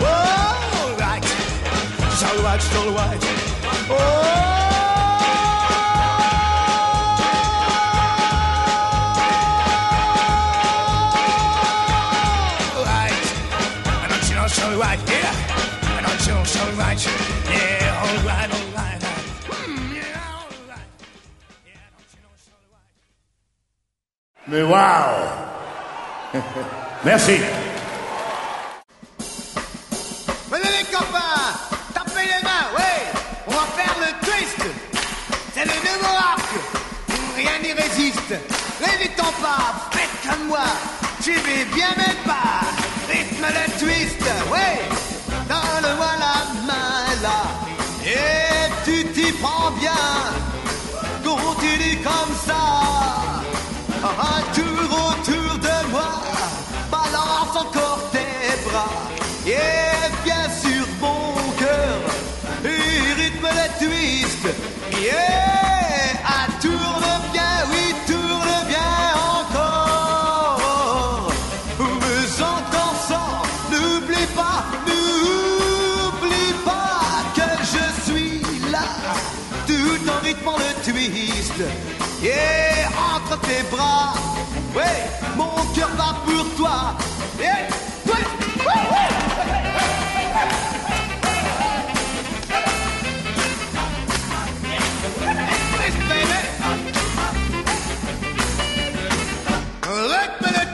Oh, 0.00 0.96
right. 1.00 1.24
She's 1.24 2.22
all 2.22 2.42
right, 2.44 2.62
she's 2.62 2.76
all 2.76 2.92
right. 2.92 3.18
Oh, 3.90 3.96
right. 12.86 13.24
I 13.86 14.06
don't 14.08 14.22
see 14.22 14.34
no. 14.34 14.46
Yeah. 15.08 15.34
I 15.82 16.00
don't 16.06 16.20
see 16.20 16.32
no. 16.32 17.29
Mais 24.50 24.62
waouh 24.62 25.28
Merci. 27.04 27.38
Venez 30.50 30.70
les 30.78 30.84
copains, 30.90 31.54
tapez 31.94 32.26
les 32.26 32.42
mains, 32.42 32.66
ouais, 32.76 33.00
on 33.46 33.52
va 33.52 33.64
faire 33.76 33.94
le 34.00 34.26
twist. 34.26 34.62
C'est 35.54 35.64
le 35.64 35.70
nouveau 35.70 36.14
arc, 36.16 36.50
rien 37.36 37.58
n'y 37.62 37.72
résiste. 37.72 38.34
Ton 39.16 39.32
pas, 39.42 39.88
faites 39.92 40.30
comme 40.30 40.46
moi, 40.48 40.66
suivez 41.20 41.64
bien 41.74 41.90
mes 41.96 42.14
pas. 42.24 42.60
Rythme 43.08 43.46
le 43.46 43.78
twist, 43.78 44.22
ouais, 44.50 44.80
donne-moi 45.48 46.12
la 46.18 46.66
main 46.66 47.22
là. 47.22 47.42
Et 48.04 48.70
tu 48.84 49.04
t'y 49.12 49.32
prends 49.32 49.70
bien, 49.72 49.92
continue 51.24 51.98
comme 52.02 52.34
ça. 52.46 52.69
Un 54.02 54.40
tour 54.54 55.10
autour 55.10 55.58
de 55.58 55.90
moi, 55.90 56.22
balance 56.90 57.54
encore 57.54 58.00
tes 58.10 58.64
bras. 58.64 58.88
Et 59.46 60.24
bien 60.24 60.48
sur 60.48 60.86
mon 61.02 61.34
cœur, 61.58 62.00
et 62.64 63.12
rythme 63.20 63.46
le 63.46 63.78
twist. 63.78 64.46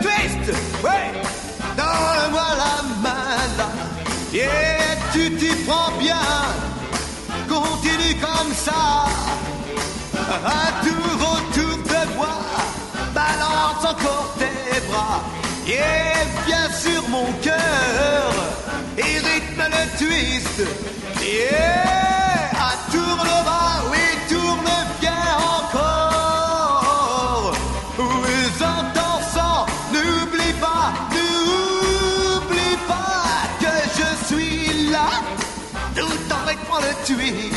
Twist, 0.03 0.53
ouais, 0.85 1.13
donne-moi 1.77 2.49
la 2.63 2.83
main 3.03 3.41
là. 3.59 3.69
Yeah, 4.33 4.97
tu 5.13 5.35
t'y 5.37 5.55
prends 5.65 5.93
bien, 5.99 6.17
continue 7.49 8.17
comme 8.21 8.53
ça. 8.55 9.07
Un 10.45 10.85
tour 10.85 11.29
autour 11.33 11.77
de 11.79 12.17
moi, 12.17 12.39
balance 13.15 13.85
encore 13.85 14.35
tes 14.39 14.81
bras. 14.91 15.36
Et 15.69 15.81
bien 16.47 16.71
sur 16.71 17.09
mon 17.09 17.27
cœur, 17.43 18.33
et 18.97 19.19
rythme 19.19 19.65
le 19.69 19.99
twist. 19.99 20.61
Yeah, 21.21 22.53
ah, 22.55 22.75
tourne 22.93 23.35
bas, 23.45 23.83
oui, 23.91 23.99
tourne 24.29 24.71
bien 25.01 25.25
encore. 25.59 27.53
Oui, 27.99 28.37
entends 28.63 29.67
n'oublie 29.93 30.55
pas, 30.61 30.93
n'oublie 31.11 32.79
pas 32.87 33.25
que 33.59 33.75
je 33.99 34.09
suis 34.27 34.91
là, 34.93 35.09
tout 35.97 36.33
en 36.33 36.43
rythmant 36.47 36.79
le 36.79 36.93
twist. 37.05 37.56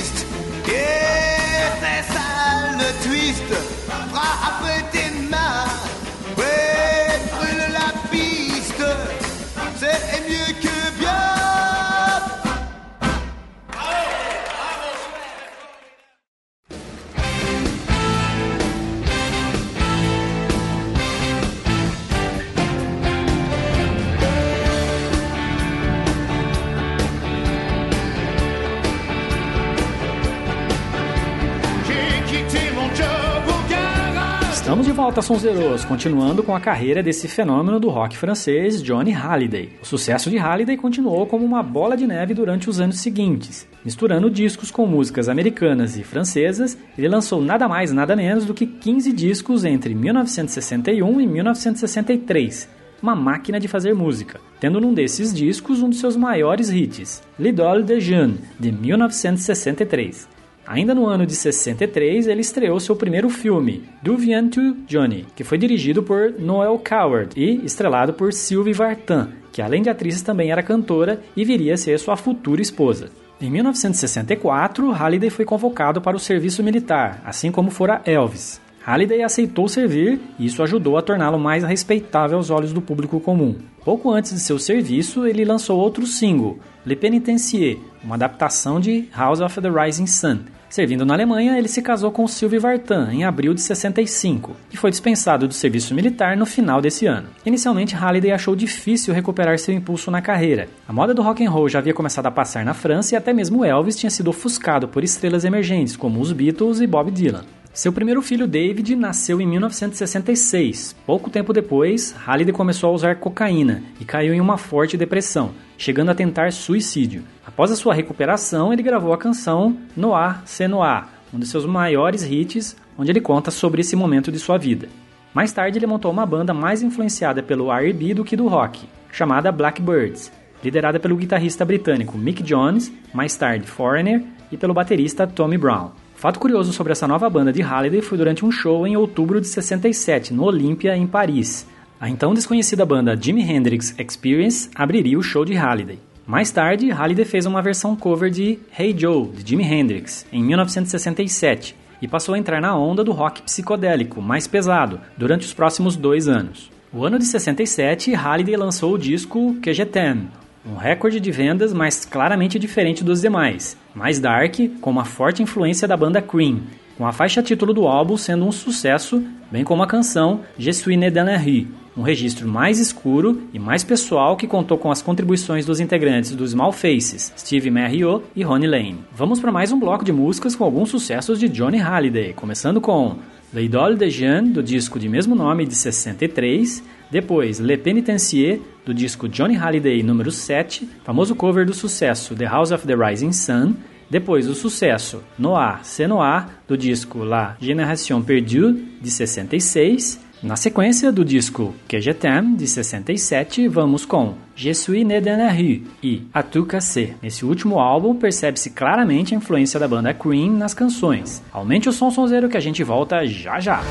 Estamos 34.69 34.85
de 34.85 34.91
volta, 34.91 35.19
Sonzeros, 35.19 35.83
continuando 35.83 36.43
com 36.43 36.55
a 36.55 36.59
carreira 36.59 37.01
desse 37.01 37.27
fenômeno 37.27 37.79
do 37.79 37.89
rock 37.89 38.15
francês, 38.15 38.83
Johnny 38.83 39.09
Hallyday. 39.09 39.71
O 39.81 39.85
sucesso 39.85 40.29
de 40.29 40.37
Hallyday 40.37 40.77
continuou 40.77 41.25
como 41.25 41.43
uma 41.43 41.63
bola 41.63 41.97
de 41.97 42.05
neve 42.05 42.35
durante 42.35 42.69
os 42.69 42.79
anos 42.79 42.99
seguintes. 42.99 43.67
Misturando 43.83 44.29
discos 44.29 44.69
com 44.69 44.85
músicas 44.85 45.27
americanas 45.27 45.97
e 45.97 46.03
francesas, 46.03 46.77
ele 46.95 47.07
lançou 47.07 47.41
nada 47.41 47.67
mais 47.67 47.91
nada 47.91 48.15
menos 48.15 48.45
do 48.45 48.53
que 48.53 48.67
15 48.67 49.11
discos 49.11 49.65
entre 49.65 49.95
1961 49.95 51.19
e 51.19 51.25
1963. 51.25 52.69
Uma 53.01 53.15
máquina 53.15 53.59
de 53.59 53.67
fazer 53.67 53.95
música, 53.95 54.39
tendo 54.59 54.79
num 54.79 54.93
desses 54.93 55.33
discos 55.33 55.81
um 55.81 55.89
dos 55.89 55.99
seus 55.99 56.15
maiores 56.15 56.69
hits, 56.69 57.23
L'Idole 57.39 57.81
de 57.81 57.99
Jeanne, 57.99 58.37
de 58.59 58.71
1963. 58.71 60.38
Ainda 60.69 60.93
no 60.93 61.07
ano 61.07 61.25
de 61.25 61.33
63, 61.33 62.27
ele 62.27 62.41
estreou 62.41 62.79
seu 62.79 62.95
primeiro 62.95 63.27
filme, 63.27 63.89
Do 64.03 64.15
Vient 64.15 64.53
to 64.53 64.75
Johnny, 64.87 65.25
que 65.35 65.43
foi 65.43 65.57
dirigido 65.57 66.03
por 66.03 66.31
Noel 66.37 66.79
Coward 66.87 67.31
e 67.35 67.65
estrelado 67.65 68.13
por 68.13 68.31
Sylvie 68.31 68.71
Vartan, 68.71 69.29
que 69.51 69.63
além 69.63 69.81
de 69.81 69.89
atriz 69.89 70.21
também 70.21 70.51
era 70.51 70.61
cantora 70.61 71.21
e 71.35 71.43
viria 71.43 71.73
a 71.73 71.77
ser 71.77 71.97
sua 71.97 72.15
futura 72.15 72.61
esposa. 72.61 73.09
Em 73.41 73.49
1964, 73.49 74.91
Halliday 74.91 75.31
foi 75.31 75.43
convocado 75.43 75.99
para 76.01 76.15
o 76.15 76.19
serviço 76.19 76.61
militar, 76.61 77.19
assim 77.25 77.51
como 77.51 77.71
fora 77.71 78.03
Elvis. 78.05 78.61
Halliday 78.85 79.23
aceitou 79.23 79.67
servir 79.67 80.19
e 80.37 80.45
isso 80.45 80.61
ajudou 80.61 80.99
a 80.99 81.01
torná-lo 81.01 81.39
mais 81.39 81.63
respeitável 81.63 82.37
aos 82.37 82.51
olhos 82.51 82.71
do 82.71 82.79
público 82.79 83.19
comum. 83.19 83.55
Pouco 83.83 84.11
antes 84.11 84.33
de 84.33 84.39
seu 84.39 84.59
serviço, 84.59 85.25
ele 85.25 85.43
lançou 85.43 85.79
outro 85.79 86.05
single, 86.05 86.59
Le 86.85 86.95
Penitencier, 86.95 87.79
uma 88.03 88.13
adaptação 88.13 88.79
de 88.79 89.09
House 89.17 89.41
of 89.41 89.59
the 89.59 89.69
Rising 89.69 90.05
Sun. 90.05 90.41
Servindo 90.69 91.03
na 91.03 91.15
Alemanha, 91.15 91.57
ele 91.57 91.67
se 91.67 91.81
casou 91.81 92.11
com 92.11 92.27
Sylvie 92.27 92.59
Vartan 92.59 93.09
em 93.11 93.23
abril 93.23 93.55
de 93.55 93.61
65 93.61 94.55
e 94.71 94.77
foi 94.77 94.91
dispensado 94.91 95.47
do 95.47 95.53
serviço 95.53 95.95
militar 95.95 96.37
no 96.37 96.45
final 96.45 96.79
desse 96.79 97.07
ano. 97.07 97.27
Inicialmente, 97.43 97.95
Halliday 97.95 98.31
achou 98.31 98.55
difícil 98.55 99.11
recuperar 99.11 99.57
seu 99.57 99.73
impulso 99.73 100.11
na 100.11 100.21
carreira. 100.21 100.69
A 100.87 100.93
moda 100.93 101.11
do 101.11 101.23
rock 101.23 101.43
and 101.43 101.49
roll 101.49 101.67
já 101.67 101.79
havia 101.79 101.93
começado 101.93 102.27
a 102.27 102.31
passar 102.31 102.63
na 102.63 102.75
França 102.75 103.15
e 103.15 103.17
até 103.17 103.33
mesmo 103.33 103.65
Elvis 103.65 103.95
tinha 103.95 104.11
sido 104.11 104.29
ofuscado 104.29 104.87
por 104.87 105.03
estrelas 105.03 105.43
emergentes 105.43 105.97
como 105.97 106.21
os 106.21 106.31
Beatles 106.31 106.81
e 106.81 106.85
Bob 106.85 107.09
Dylan. 107.09 107.45
Seu 107.73 107.93
primeiro 107.93 108.21
filho, 108.21 108.47
David, 108.47 108.95
nasceu 108.95 109.39
em 109.39 109.47
1966. 109.47 110.95
Pouco 111.05 111.29
tempo 111.29 111.53
depois, 111.53 112.13
Halliday 112.25 112.53
começou 112.53 112.89
a 112.89 112.93
usar 112.93 113.15
cocaína 113.15 113.83
e 113.99 114.05
caiu 114.05 114.33
em 114.33 114.41
uma 114.41 114.57
forte 114.57 114.97
depressão, 114.97 115.51
chegando 115.77 116.09
a 116.09 116.15
tentar 116.15 116.51
suicídio. 116.51 117.23
Após 117.59 117.71
a 117.71 117.75
sua 117.75 117.93
recuperação, 117.93 118.71
ele 118.71 118.81
gravou 118.81 119.11
a 119.11 119.17
canção 119.17 119.75
Noir, 119.93 120.43
C'est 120.45 120.69
Noir, 120.69 121.09
um 121.33 121.37
de 121.37 121.45
seus 121.45 121.65
maiores 121.65 122.23
hits, 122.23 122.73
onde 122.97 123.11
ele 123.11 123.19
conta 123.19 123.51
sobre 123.51 123.81
esse 123.81 123.97
momento 123.97 124.31
de 124.31 124.39
sua 124.39 124.57
vida. 124.57 124.87
Mais 125.33 125.51
tarde, 125.51 125.77
ele 125.77 125.85
montou 125.85 126.09
uma 126.09 126.25
banda 126.25 126.53
mais 126.53 126.81
influenciada 126.81 127.43
pelo 127.43 127.69
R&B 127.69 128.13
do 128.13 128.23
que 128.23 128.37
do 128.37 128.47
rock, 128.47 128.87
chamada 129.11 129.51
Blackbirds, 129.51 130.31
liderada 130.63 131.01
pelo 131.01 131.17
guitarrista 131.17 131.65
britânico 131.65 132.17
Mick 132.17 132.41
Jones, 132.41 132.93
mais 133.13 133.35
tarde 133.35 133.67
Foreigner, 133.67 134.23
e 134.49 134.55
pelo 134.55 134.73
baterista 134.73 135.27
Tommy 135.27 135.57
Brown. 135.57 135.91
Fato 136.15 136.39
curioso 136.39 136.71
sobre 136.71 136.93
essa 136.93 137.09
nova 137.09 137.29
banda 137.29 137.51
de 137.51 137.61
Halliday 137.61 138.01
foi 138.01 138.17
durante 138.17 138.45
um 138.45 138.51
show 138.53 138.87
em 138.87 138.95
outubro 138.95 139.41
de 139.41 139.47
67, 139.47 140.33
no 140.33 140.45
Olympia, 140.45 140.95
em 140.95 141.05
Paris. 141.05 141.67
A 141.99 142.09
então 142.09 142.33
desconhecida 142.33 142.85
banda 142.85 143.17
Jimi 143.21 143.41
Hendrix 143.41 143.93
Experience 143.99 144.69
abriria 144.73 145.19
o 145.19 145.21
show 145.21 145.43
de 145.43 145.55
Halliday. 145.55 145.99
Mais 146.29 146.51
tarde, 146.51 146.91
Halliday 146.91 147.25
fez 147.25 147.47
uma 147.47 147.59
versão 147.59 147.95
cover 147.95 148.29
de 148.29 148.59
Hey 148.77 148.93
Joe, 148.95 149.29
de 149.29 149.49
Jimi 149.49 149.63
Hendrix, 149.63 150.27
em 150.31 150.43
1967, 150.43 151.75
e 151.99 152.07
passou 152.07 152.35
a 152.35 152.37
entrar 152.37 152.61
na 152.61 152.77
onda 152.77 153.03
do 153.03 153.11
rock 153.11 153.41
psicodélico, 153.41 154.21
mais 154.21 154.45
pesado, 154.45 155.01
durante 155.17 155.47
os 155.47 155.55
próximos 155.55 155.95
dois 155.95 156.27
anos. 156.27 156.69
O 156.93 157.03
ano 157.03 157.17
de 157.17 157.25
67, 157.25 158.13
Halliday 158.13 158.55
lançou 158.55 158.93
o 158.93 158.97
disco 158.99 159.57
T'aime, 159.91 160.27
um 160.63 160.75
recorde 160.75 161.19
de 161.19 161.31
vendas, 161.31 161.73
mas 161.73 162.05
claramente 162.05 162.59
diferente 162.59 163.03
dos 163.03 163.21
demais. 163.21 163.75
Mais 163.95 164.19
dark, 164.19 164.55
com 164.79 164.91
uma 164.91 165.05
forte 165.05 165.41
influência 165.41 165.87
da 165.87 165.97
banda 165.97 166.21
Cream, 166.21 166.59
com 166.95 167.07
a 167.07 167.11
faixa 167.11 167.41
título 167.41 167.73
do 167.73 167.87
álbum 167.87 168.15
sendo 168.17 168.45
um 168.45 168.51
sucesso, 168.51 169.23
bem 169.51 169.63
como 169.63 169.81
a 169.81 169.87
canção 169.87 170.41
Je 170.59 170.71
suis 170.73 170.95
né 170.95 171.09
dans 171.09 171.25
la 171.25 171.37
rue, 171.39 171.67
um 171.97 172.01
registro 172.01 172.47
mais 172.47 172.79
escuro 172.79 173.43
e 173.53 173.59
mais 173.59 173.83
pessoal 173.83 174.37
que 174.37 174.47
contou 174.47 174.77
com 174.77 174.91
as 174.91 175.01
contribuições 175.01 175.65
dos 175.65 175.79
integrantes 175.79 176.31
dos 176.31 176.51
Small 176.51 176.71
Faces, 176.71 177.33
Steve 177.37 177.69
Merriot 177.69 178.23
e 178.35 178.43
Ronnie 178.43 178.67
Lane. 178.67 178.99
Vamos 179.13 179.39
para 179.39 179.51
mais 179.51 179.71
um 179.71 179.79
bloco 179.79 180.05
de 180.05 180.11
músicas 180.11 180.55
com 180.55 180.63
alguns 180.63 180.89
sucessos 180.89 181.39
de 181.39 181.49
Johnny 181.49 181.77
Halliday, 181.77 182.33
começando 182.33 182.79
com 182.79 183.17
Le 183.53 183.63
Idole 183.63 183.95
de 183.97 184.09
Jeanne, 184.09 184.49
do 184.49 184.61
disco 184.61 184.99
de 184.99 185.09
mesmo 185.09 185.35
nome 185.35 185.65
de 185.65 185.75
63, 185.75 186.83
depois, 187.11 187.59
Le 187.59 187.77
Penitencier, 187.77 188.61
do 188.85 188.93
disco 188.93 189.27
Johnny 189.27 189.55
Halliday 189.55 190.03
número 190.03 190.31
7, 190.31 190.87
famoso 191.03 191.35
cover 191.35 191.65
do 191.65 191.73
sucesso 191.73 192.35
The 192.35 192.45
House 192.45 192.71
of 192.71 192.85
the 192.85 192.95
Rising 192.95 193.31
Sun, 193.31 193.73
depois 194.09 194.47
o 194.47 194.55
sucesso 194.55 195.23
Noir, 195.37 195.81
C'est 195.83 196.07
Noir, 196.07 196.49
do 196.67 196.77
disco 196.77 197.23
La 197.23 197.55
Génération 197.59 198.21
Perdue, 198.21 198.73
de 199.01 199.09
66, 199.09 200.19
na 200.41 200.55
sequência 200.55 201.11
do 201.11 201.25
disco 201.25 201.73
Que 201.87 201.99
Je 201.99 202.13
t'aime, 202.13 202.55
de 202.55 202.67
67, 202.67 203.67
vamos 203.67 204.05
com 204.05 204.35
Je 204.55 204.73
suis 204.73 205.03
né 205.03 205.21
dans 205.21 205.59
e 206.03 206.27
A 206.33 206.43
cassé. 206.43 207.15
Nesse 207.21 207.45
último 207.45 207.79
álbum, 207.79 208.15
percebe-se 208.15 208.71
claramente 208.71 209.33
a 209.33 209.37
influência 209.37 209.79
da 209.79 209.87
banda 209.87 210.13
Cream 210.13 210.51
nas 210.51 210.73
canções. 210.73 211.41
Aumente 211.51 211.89
o 211.89 211.93
som 211.93 212.11
sonzeiro 212.11 212.49
que 212.49 212.57
a 212.57 212.61
gente 212.61 212.83
volta 212.83 213.25
já 213.25 213.59
já. 213.59 213.81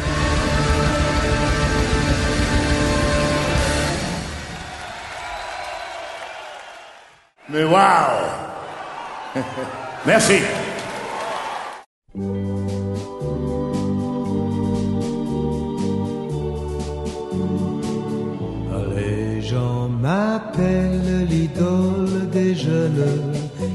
Mais 7.48 7.64
waouh 7.64 8.48
Merci. 10.04 10.42
Gens 20.08 20.14
m'appellent 20.14 21.26
l'idole 21.28 22.28
des 22.32 22.54
jeunes, 22.54 23.04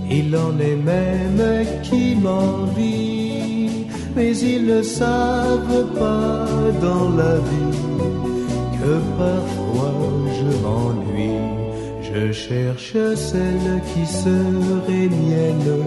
il 0.09 0.35
en 0.35 0.57
est 0.59 0.75
même 0.75 1.65
qui 1.83 2.15
m'envie, 2.15 3.87
mais 4.15 4.37
ils 4.37 4.65
ne 4.65 4.81
savent 4.81 5.87
pas 5.99 6.45
dans 6.81 7.09
la 7.21 7.35
vie 7.49 7.79
que 8.79 8.93
parfois 9.17 9.93
je 10.39 10.49
m'ennuie. 10.63 11.51
Je 12.01 12.31
cherche 12.31 12.97
celle 13.15 13.81
qui 13.91 14.05
serait 14.05 15.09
mienne, 15.21 15.83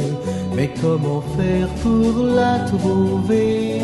mais 0.57 0.71
comment 0.81 1.23
faire 1.37 1.69
pour 1.83 2.25
la 2.25 2.59
trouver? 2.61 3.81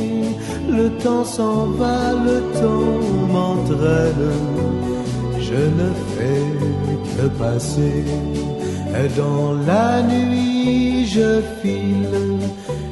Le 0.68 0.88
temps 1.04 1.24
s'en 1.24 1.66
va, 1.66 2.12
le 2.28 2.38
temps 2.60 3.00
m'entraîne 3.32 5.01
je 5.52 5.62
ne 5.80 5.90
fais 6.14 6.48
que 7.14 7.26
passer. 7.42 8.04
Dans 9.16 9.52
la 9.66 10.02
nuit, 10.02 11.06
je 11.06 11.40
file 11.60 12.40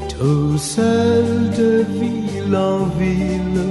tout 0.08 0.56
seul 0.58 1.26
de 1.58 1.72
ville 2.00 2.56
en 2.56 2.80
ville. 3.00 3.66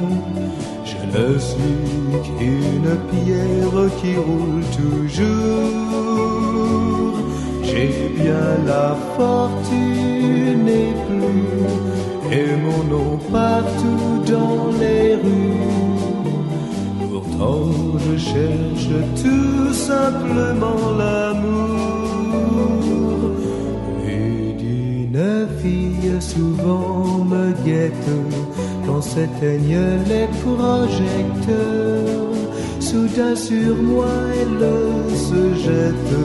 Je 0.92 1.00
ne 1.18 1.28
suis 1.38 1.82
qu'une 2.26 2.92
pierre 3.12 3.82
qui 4.00 4.14
roule 4.16 4.66
toujours. 4.80 5.90
J'ai 7.64 7.92
bien 8.20 8.48
la 8.66 8.90
fortune 9.18 10.68
et 10.68 10.94
plus, 11.08 12.38
et 12.38 12.52
mon 12.66 12.82
nom 12.94 13.12
partout 13.32 14.12
dans 14.34 14.64
les 14.80 15.16
rues. 15.16 16.09
Pourtant 17.40 17.98
je 18.06 18.18
cherche 18.18 18.90
tout 19.22 19.74
simplement 19.74 20.92
l'amour. 20.98 21.72
Et 24.06 24.54
d'une 24.62 25.48
fille 25.62 26.20
souvent 26.20 27.24
me 27.24 27.54
guette 27.66 28.12
Quand 28.86 29.02
s'éteignent 29.02 30.04
les 30.08 30.28
projecteurs. 30.44 32.34
Soudain 32.82 33.36
sur 33.36 33.76
moi 33.76 34.16
elle 34.42 34.68
se 35.16 35.54
jette 35.64 36.16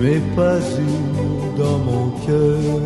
Mais 0.00 0.20
pas 0.34 0.58
une 0.88 1.56
dans 1.56 1.78
mon 1.78 2.10
cœur. 2.26 2.80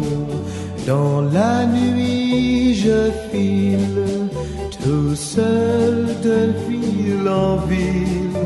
Dans 0.87 1.21
la 1.23 1.67
nuit 1.67 2.75
je 2.75 3.11
file 3.31 4.29
tout 4.85 5.15
seul 5.15 6.07
de 6.23 6.39
ville 6.69 7.29
en 7.29 7.57
ville. 7.67 8.41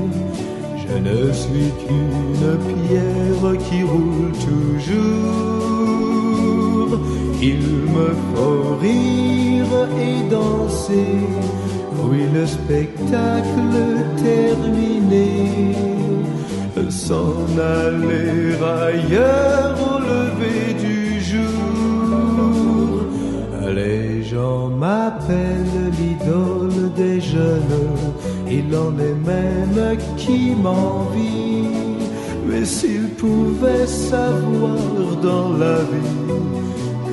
Je 0.83 0.95
ne 0.99 1.33
suis 1.33 1.71
qu'une 1.81 2.51
pierre 2.68 3.53
qui 3.66 3.79
roule 3.83 4.33
toujours. 4.51 5.73
Il 7.40 7.62
me 7.97 8.09
faut 8.35 8.66
rire 8.81 9.73
et 10.07 10.18
danser. 10.31 11.16
Oui, 12.05 12.23
le 12.35 12.45
spectacle 12.47 13.75
terminé. 14.16 15.31
S'en 16.90 17.35
aller 17.59 18.55
ailleurs 18.61 19.77
au 19.90 19.99
lever 19.99 20.75
du 20.87 21.21
jour. 21.21 23.07
Les 23.75 24.23
gens 24.23 24.68
m'appellent 24.68 25.82
des 26.97 27.21
jeunes, 27.21 27.97
il 28.49 28.75
en 28.77 28.93
est 28.99 29.19
même 29.27 29.97
qui 30.17 30.55
m'envie. 30.55 31.69
Mais 32.47 32.65
s'ils 32.65 33.09
pouvaient 33.11 33.87
savoir 33.87 35.17
dans 35.23 35.53
la 35.53 35.77
vie 35.77 36.33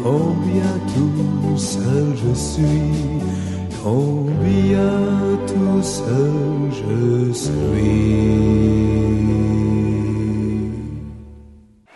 combien 0.04 0.74
tout 0.96 1.58
seul 1.58 2.16
je 2.16 2.34
suis, 2.34 3.22
combien 3.84 4.98
tout 5.48 5.84
seul 5.84 6.72
je 6.72 7.34
suis. 7.34 8.30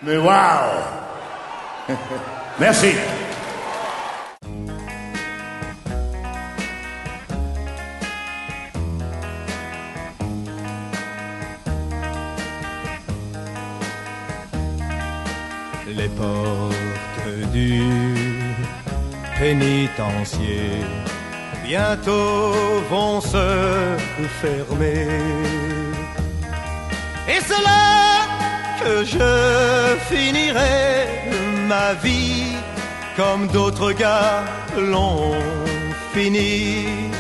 Mais 0.06 0.18
waouh 0.18 0.84
Merci. 2.60 2.94
Bientôt 21.64 22.54
vont 22.90 23.22
se 23.22 23.98
fermer. 24.42 25.08
Et 27.28 27.40
c'est 27.48 27.64
là 27.64 28.28
que 28.80 29.06
je 29.06 29.98
finirai 30.10 31.18
ma 31.68 31.94
vie 31.94 32.56
comme 33.16 33.48
d'autres 33.48 33.92
gars 33.94 34.44
l'ont 34.78 35.36
fini. 36.14 37.13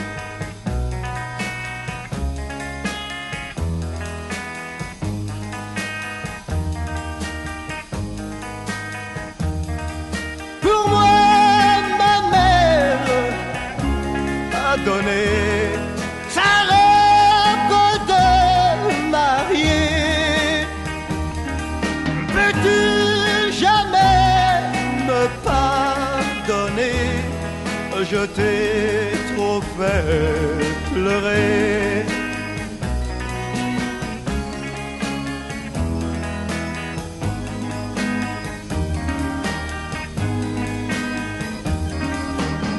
T'ai 28.27 29.11
trop 29.35 29.59
fait 29.77 30.93
pleurer. 30.93 32.05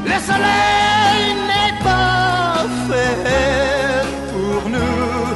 Le 0.07 0.17
soleil 0.29 1.25
n'est 1.51 1.77
pas 1.83 2.65
fait 2.89 4.07
pour 4.33 4.71
nous. 4.71 5.27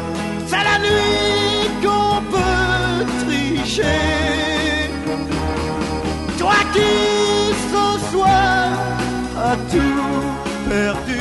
C'est 0.47 0.65
la 0.71 0.79
nuit 0.79 1.69
qu'on 1.83 2.23
peut 2.33 3.05
tricher. 3.27 3.85
Toi 6.39 6.55
qui 6.73 6.93
ce 7.73 8.11
soir 8.11 8.71
as 9.51 9.57
tout 9.71 9.88
perdu, 10.69 11.21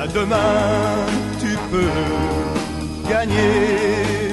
à 0.00 0.06
demain 0.06 1.06
tu 1.40 1.56
peux 1.70 3.08
gagner. 3.08 4.25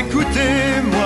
Écoutez-moi, 0.00 0.99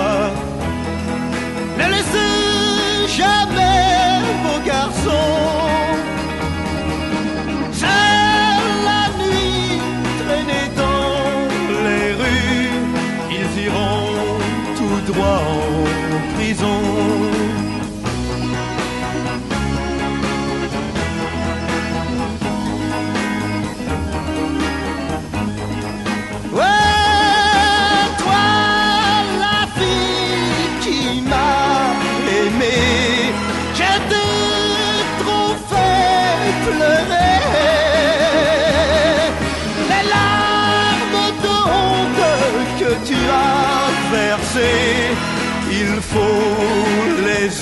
faut 46.15 47.21
les 47.27 47.55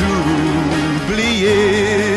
oublier. 1.09 2.12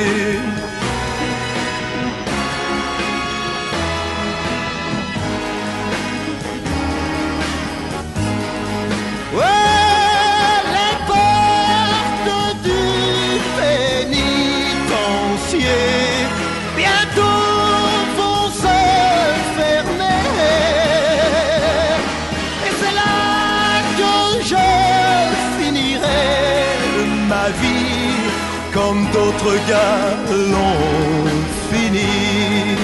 D'autres 29.67 29.69
gars 29.69 30.17
l'ont 30.31 31.27
fini. 31.71 32.77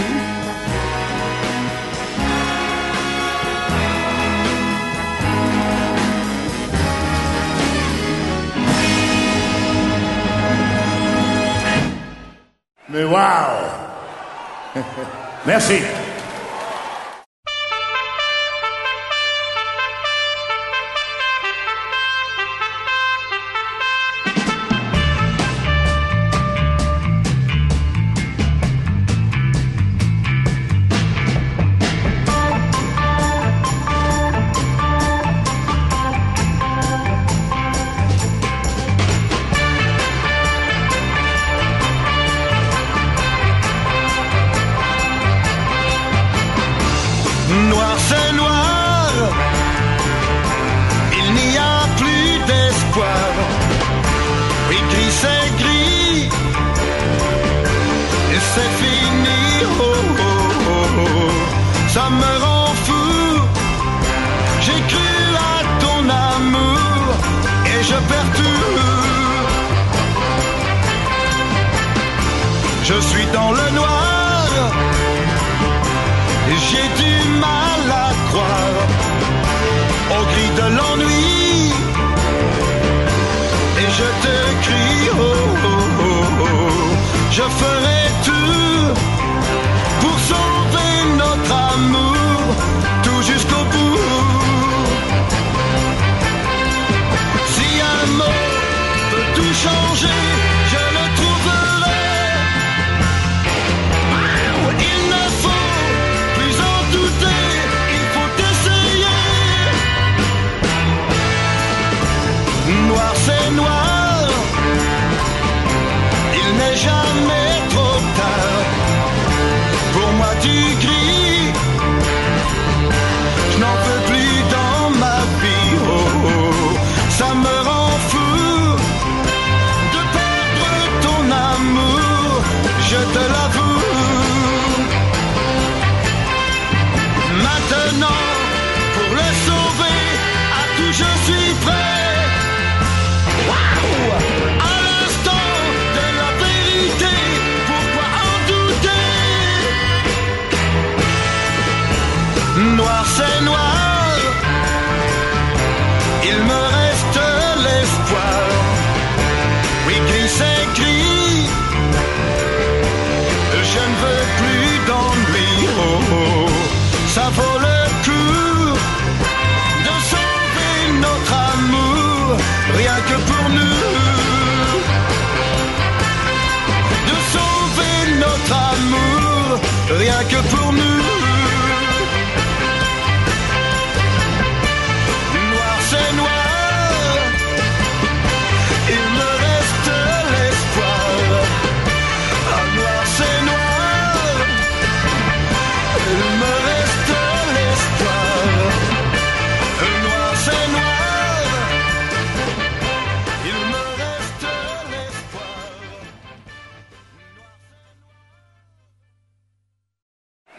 Mais 12.88 13.04
waouh 13.04 13.72
Merci. 15.46 15.80
Je 72.84 73.00
suis 73.00 73.26
dans 73.32 73.52
le 73.52 73.70
noir. 73.70 74.48
J'ai 76.68 76.88
du 77.02 77.28
mal 77.38 77.82
à 77.90 78.10
croire 78.28 78.78
au 80.10 80.24
cri 80.32 80.48
de 80.60 80.66
l'ennui. 80.76 81.72
Et 83.80 83.88
je 83.98 84.08
te 84.24 84.36
crie, 84.64 85.10
oh, 85.12 85.22
oh, 85.22 85.68
oh, 86.00 86.42
oh. 86.42 86.46
je 87.30 87.42
ferai 87.42 87.81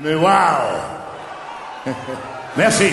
Uau! 0.03 0.81
Não 2.55 2.63
é 2.63 2.67
assim? 2.67 2.91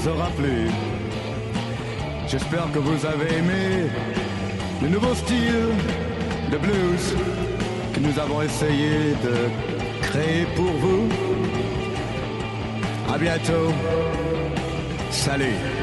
vous 0.00 0.08
aura 0.08 0.28
plu. 0.30 0.68
J'espère 2.26 2.70
que 2.72 2.78
vous 2.78 3.04
avez 3.04 3.38
aimé 3.38 3.90
le 4.82 4.88
nouveau 4.88 5.14
style 5.14 5.68
de 6.50 6.56
blues 6.56 7.16
que 7.94 8.00
nous 8.00 8.18
avons 8.18 8.40
essayé 8.42 9.14
de 9.24 9.36
créer 10.02 10.46
pour 10.56 10.72
vous. 10.84 11.08
À 13.12 13.18
bientôt. 13.18 13.72
Salut. 15.10 15.79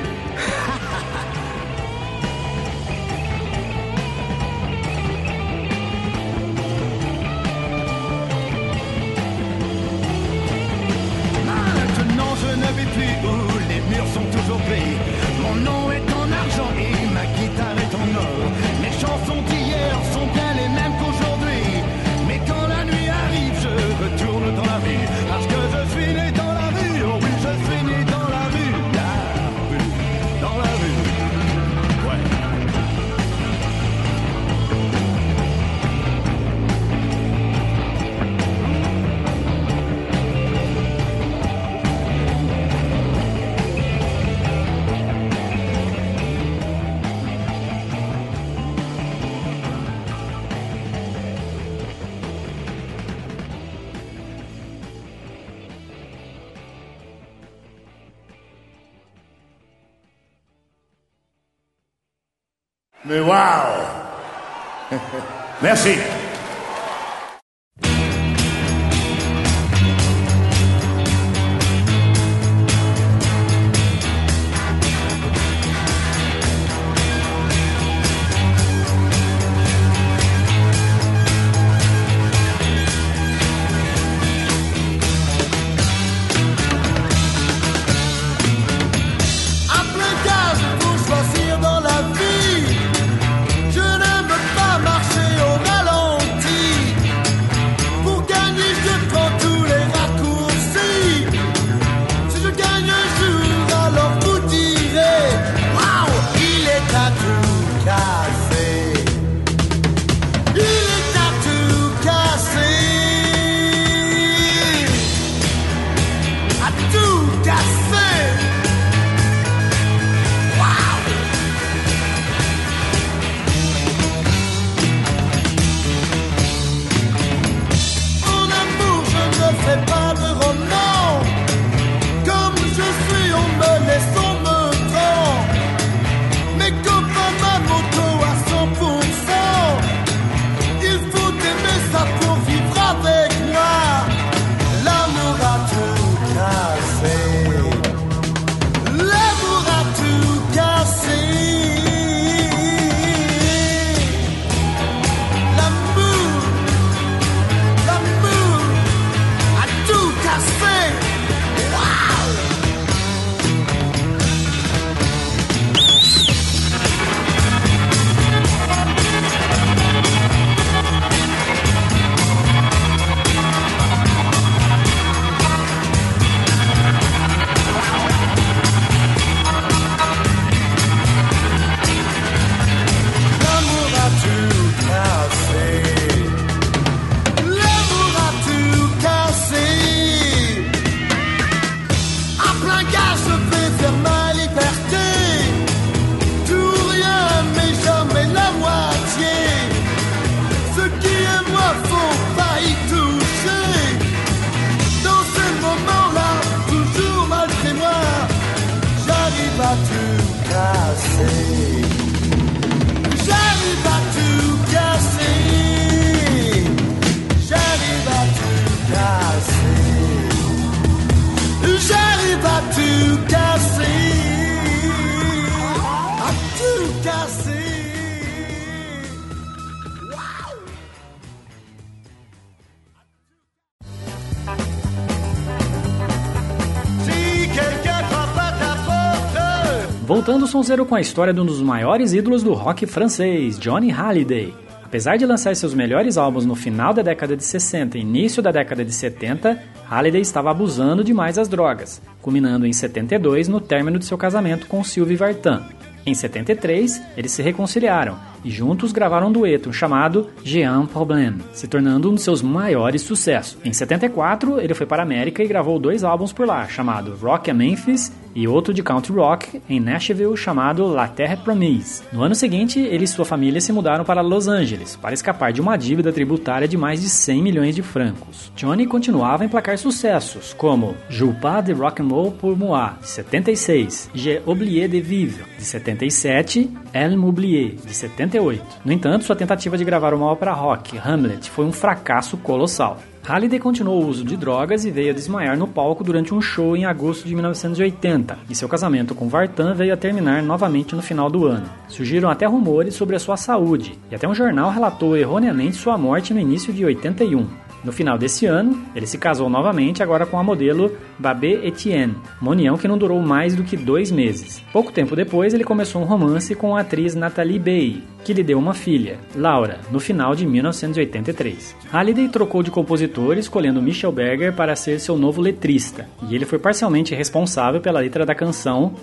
Voltando 240.07 240.47
sonzeiro 240.47 240.85
com 240.85 240.95
a 240.95 241.01
história 241.01 241.33
de 241.33 241.41
um 241.41 241.45
dos 241.45 241.61
maiores 241.61 242.13
ídolos 242.13 242.41
do 242.41 242.53
rock 242.53 242.85
francês, 242.85 243.59
Johnny 243.59 243.89
Hallyday. 243.89 244.55
Apesar 244.81 245.17
de 245.17 245.25
lançar 245.25 245.53
seus 245.53 245.73
melhores 245.73 246.17
álbuns 246.17 246.45
no 246.45 246.55
final 246.55 246.93
da 246.93 247.01
década 247.01 247.35
de 247.35 247.43
60 247.43 247.97
e 247.97 248.01
início 248.01 248.41
da 248.41 248.49
década 248.49 248.85
de 248.85 248.93
70, 248.93 249.61
Halliday 249.85 250.21
estava 250.21 250.49
abusando 250.49 251.03
demais 251.03 251.35
das 251.35 251.49
drogas, 251.49 252.01
culminando 252.21 252.65
em 252.65 252.71
72 252.71 253.49
no 253.49 253.59
término 253.59 253.99
de 253.99 254.05
seu 254.05 254.17
casamento 254.17 254.65
com 254.67 254.81
Sylvie 254.81 255.17
Vartan. 255.17 255.63
Em 256.05 256.13
73, 256.13 257.01
eles 257.17 257.33
se 257.33 257.41
reconciliaram 257.41 258.17
e 258.43 258.49
juntos 258.49 258.91
gravaram 258.91 259.27
um 259.27 259.31
dueto 259.31 259.71
chamado 259.73 260.27
Jean 260.43 260.85
Problème, 260.85 261.41
se 261.53 261.67
tornando 261.67 262.09
um 262.09 262.15
de 262.15 262.21
seus 262.21 262.41
maiores 262.41 263.01
sucessos. 263.01 263.57
Em 263.63 263.73
74, 263.73 264.59
ele 264.59 264.73
foi 264.73 264.85
para 264.85 265.01
a 265.01 265.05
América 265.05 265.43
e 265.43 265.47
gravou 265.47 265.79
dois 265.79 266.03
álbuns 266.03 266.33
por 266.33 266.47
lá, 266.47 266.67
chamado 266.67 267.15
Rock 267.21 267.51
and 267.51 267.55
Memphis 267.55 268.11
e 268.37 268.47
outro 268.47 268.71
de 268.71 268.83
country 268.83 269.13
rock 269.13 269.59
em 269.67 269.79
Nashville 269.79 270.37
chamado 270.37 270.85
La 270.85 271.07
Terre 271.07 271.37
Promise. 271.37 272.03
No 272.13 272.21
ano 272.21 272.35
seguinte, 272.35 272.79
ele 272.79 273.05
e 273.05 273.07
sua 273.07 273.25
família 273.25 273.59
se 273.59 273.73
mudaram 273.73 274.05
para 274.05 274.21
Los 274.21 274.47
Angeles 274.47 274.95
para 274.95 275.15
escapar 275.15 275.51
de 275.51 275.59
uma 275.59 275.75
dívida 275.75 276.13
tributária 276.13 276.67
de 276.67 276.77
mais 276.77 277.01
de 277.01 277.09
100 277.09 277.41
milhões 277.41 277.75
de 277.75 277.81
francos. 277.81 278.51
Johnny 278.55 278.85
continuava 278.85 279.43
a 279.43 279.45
emplacar 279.47 279.77
sucessos, 279.79 280.53
como 280.53 280.95
pas 281.41 281.65
de 281.65 281.73
rock 281.73 281.99
and 281.99 282.07
roll 282.09 282.31
pour 282.31 282.55
moi, 282.55 282.97
de 283.01 283.07
76, 283.07 284.11
J'ai 284.13 284.41
oublié 284.45 284.87
de 284.87 284.99
vivre, 284.99 285.43
de 285.57 285.63
77, 285.63 286.69
Elle 286.93 287.17
m'oublié, 287.17 287.75
de 287.83 287.91
78. 288.27 288.63
No 288.83 288.91
entanto, 288.91 289.25
sua 289.25 289.35
tentativa 289.35 289.77
de 289.77 289.85
gravar 289.85 290.13
uma 290.13 290.27
ópera 290.27 290.53
rock, 290.53 290.97
Hamlet, 290.97 291.49
foi 291.49 291.65
um 291.65 291.71
fracasso 291.71 292.37
colossal. 292.37 292.99
Halliday 293.23 293.59
continuou 293.59 294.03
o 294.03 294.07
uso 294.07 294.23
de 294.23 294.37
drogas 294.37 294.85
e 294.85 294.91
veio 294.91 295.11
a 295.11 295.13
desmaiar 295.13 295.57
no 295.57 295.67
palco 295.67 296.01
durante 296.01 296.33
um 296.33 296.41
show 296.41 296.77
em 296.77 296.85
agosto 296.85 297.27
de 297.27 297.35
1980, 297.35 298.37
e 298.49 298.55
seu 298.55 298.69
casamento 298.69 299.13
com 299.13 299.27
Vartan 299.27 299.73
veio 299.73 299.93
a 299.93 299.97
terminar 299.97 300.41
novamente 300.41 300.95
no 300.95 301.01
final 301.01 301.29
do 301.29 301.45
ano. 301.45 301.69
Surgiram 301.89 302.29
até 302.29 302.45
rumores 302.45 302.95
sobre 302.95 303.17
a 303.17 303.19
sua 303.19 303.35
saúde, 303.35 303.99
e 304.09 304.15
até 304.15 304.25
um 304.27 304.35
jornal 304.35 304.71
relatou 304.71 305.17
erroneamente 305.17 305.75
sua 305.75 305.97
morte 305.97 306.33
no 306.33 306.39
início 306.39 306.71
de 306.71 306.85
81. 306.85 307.66
No 307.83 307.91
final 307.91 308.17
desse 308.17 308.45
ano, 308.45 308.83
ele 308.95 309.07
se 309.07 309.17
casou 309.17 309.49
novamente, 309.49 310.03
agora 310.03 310.25
com 310.25 310.39
a 310.39 310.43
modelo 310.43 310.91
Babé 311.17 311.65
Etienne, 311.65 312.15
uma 312.41 312.51
união 312.51 312.77
que 312.77 312.87
não 312.87 312.97
durou 312.97 313.21
mais 313.21 313.55
do 313.55 313.63
que 313.63 313.77
dois 313.77 314.11
meses. 314.11 314.63
Pouco 314.73 314.91
tempo 314.91 315.15
depois, 315.15 315.53
ele 315.53 315.63
começou 315.63 316.01
um 316.01 316.05
romance 316.05 316.53
com 316.55 316.75
a 316.75 316.81
atriz 316.81 317.15
Nathalie 317.15 317.59
Bay, 317.59 318.03
que 318.23 318.33
lhe 318.33 318.43
deu 318.43 318.59
uma 318.59 318.73
filha, 318.73 319.17
Laura, 319.35 319.79
no 319.91 319.99
final 319.99 320.35
de 320.35 320.45
1983. 320.45 321.75
Halliday 321.91 322.27
trocou 322.27 322.61
de 322.61 322.71
compositor, 322.71 323.37
escolhendo 323.37 323.81
Michel 323.81 324.11
Berger 324.11 324.53
para 324.53 324.75
ser 324.75 324.99
seu 324.99 325.17
novo 325.17 325.41
letrista, 325.41 326.09
e 326.29 326.35
ele 326.35 326.45
foi 326.45 326.59
parcialmente 326.59 327.15
responsável 327.15 327.79
pela 327.79 327.99
letra 327.99 328.25
da 328.25 328.35
canção 328.35 328.93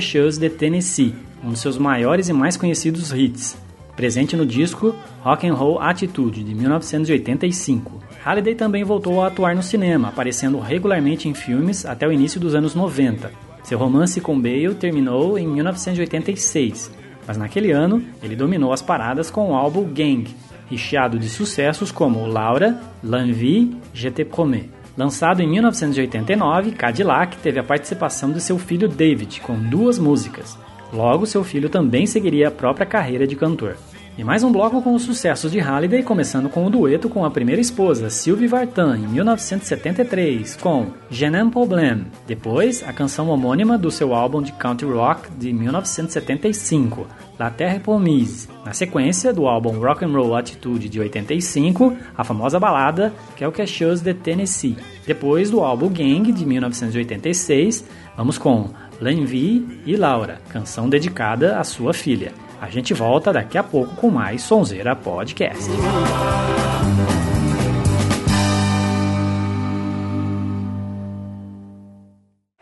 chose 0.00 0.38
de 0.38 0.50
Tennessee, 0.50 1.14
um 1.42 1.50
dos 1.50 1.60
seus 1.60 1.78
maiores 1.78 2.28
e 2.28 2.32
mais 2.32 2.56
conhecidos 2.56 3.12
hits, 3.12 3.56
presente 3.94 4.36
no 4.36 4.44
disco 4.44 4.94
Rock 5.22 5.46
and 5.46 5.54
Roll 5.54 5.80
Attitude 5.80 6.42
de 6.44 6.54
1985. 6.54 8.05
Halliday 8.26 8.56
também 8.56 8.82
voltou 8.82 9.22
a 9.22 9.28
atuar 9.28 9.54
no 9.54 9.62
cinema, 9.62 10.08
aparecendo 10.08 10.58
regularmente 10.58 11.28
em 11.28 11.32
filmes 11.32 11.86
até 11.86 12.08
o 12.08 12.12
início 12.12 12.40
dos 12.40 12.56
anos 12.56 12.74
90. 12.74 13.30
Seu 13.62 13.78
romance 13.78 14.20
com 14.20 14.36
Bale 14.36 14.74
terminou 14.74 15.38
em 15.38 15.46
1986, 15.46 16.90
mas 17.24 17.36
naquele 17.36 17.70
ano 17.70 18.02
ele 18.20 18.34
dominou 18.34 18.72
as 18.72 18.82
paradas 18.82 19.30
com 19.30 19.52
o 19.52 19.54
álbum 19.54 19.84
Gang, 19.84 20.26
recheado 20.68 21.20
de 21.20 21.28
sucessos 21.28 21.92
como 21.92 22.26
Laura, 22.26 22.80
L'Envie, 23.00 23.76
Je 23.94 24.10
te 24.10 24.24
promets. 24.24 24.70
Lançado 24.98 25.40
em 25.40 25.46
1989, 25.48 26.72
Cadillac 26.72 27.36
teve 27.36 27.60
a 27.60 27.64
participação 27.64 28.32
de 28.32 28.40
seu 28.40 28.58
filho 28.58 28.88
David 28.88 29.40
com 29.40 29.56
duas 29.56 30.00
músicas. 30.00 30.58
Logo, 30.92 31.26
seu 31.26 31.44
filho 31.44 31.68
também 31.68 32.06
seguiria 32.06 32.48
a 32.48 32.50
própria 32.50 32.86
carreira 32.86 33.24
de 33.24 33.36
cantor. 33.36 33.76
E 34.18 34.24
mais 34.24 34.42
um 34.42 34.50
bloco 34.50 34.80
com 34.80 34.94
os 34.94 35.02
sucessos 35.02 35.52
de 35.52 35.58
Halliday, 35.58 36.02
começando 36.02 36.48
com 36.48 36.64
o 36.64 36.70
dueto 36.70 37.06
com 37.06 37.22
a 37.22 37.30
primeira 37.30 37.60
esposa, 37.60 38.08
Sylvie 38.08 38.46
Vartan, 38.46 38.96
em 38.96 39.06
1973, 39.08 40.56
com 40.56 40.86
Je 41.10 41.28
n'aime 41.28 41.50
problème. 41.50 42.06
Depois, 42.26 42.82
a 42.82 42.94
canção 42.94 43.28
homônima 43.28 43.76
do 43.76 43.90
seu 43.90 44.14
álbum 44.14 44.40
de 44.40 44.52
country 44.52 44.90
rock 44.90 45.30
de 45.32 45.52
1975, 45.52 47.06
La 47.38 47.50
Terre 47.50 47.78
Promise. 47.78 48.48
Na 48.64 48.72
sequência 48.72 49.34
do 49.34 49.46
álbum 49.46 49.78
Rock 49.78 50.06
and 50.06 50.12
Roll 50.12 50.34
Attitude 50.34 50.88
de 50.88 50.98
85, 50.98 51.94
a 52.16 52.24
famosa 52.24 52.58
balada 52.58 53.12
Quelque 53.36 53.66
chose 53.66 54.02
de 54.02 54.14
Tennessee. 54.14 54.78
Depois 55.06 55.50
do 55.50 55.60
álbum 55.60 55.90
Gang 55.90 56.32
de 56.32 56.46
1986, 56.46 57.84
vamos 58.16 58.38
com 58.38 58.70
L'Envie 58.98 59.82
e 59.84 59.94
Laura, 59.94 60.40
canção 60.48 60.88
dedicada 60.88 61.58
à 61.58 61.64
sua 61.64 61.92
filha. 61.92 62.45
A 62.60 62.68
gente 62.70 62.94
volta 62.94 63.32
daqui 63.32 63.58
a 63.58 63.62
pouco 63.62 63.94
com 63.96 64.10
mais 64.10 64.42
Sonzeira 64.42 64.94
Podcast. 64.96 65.70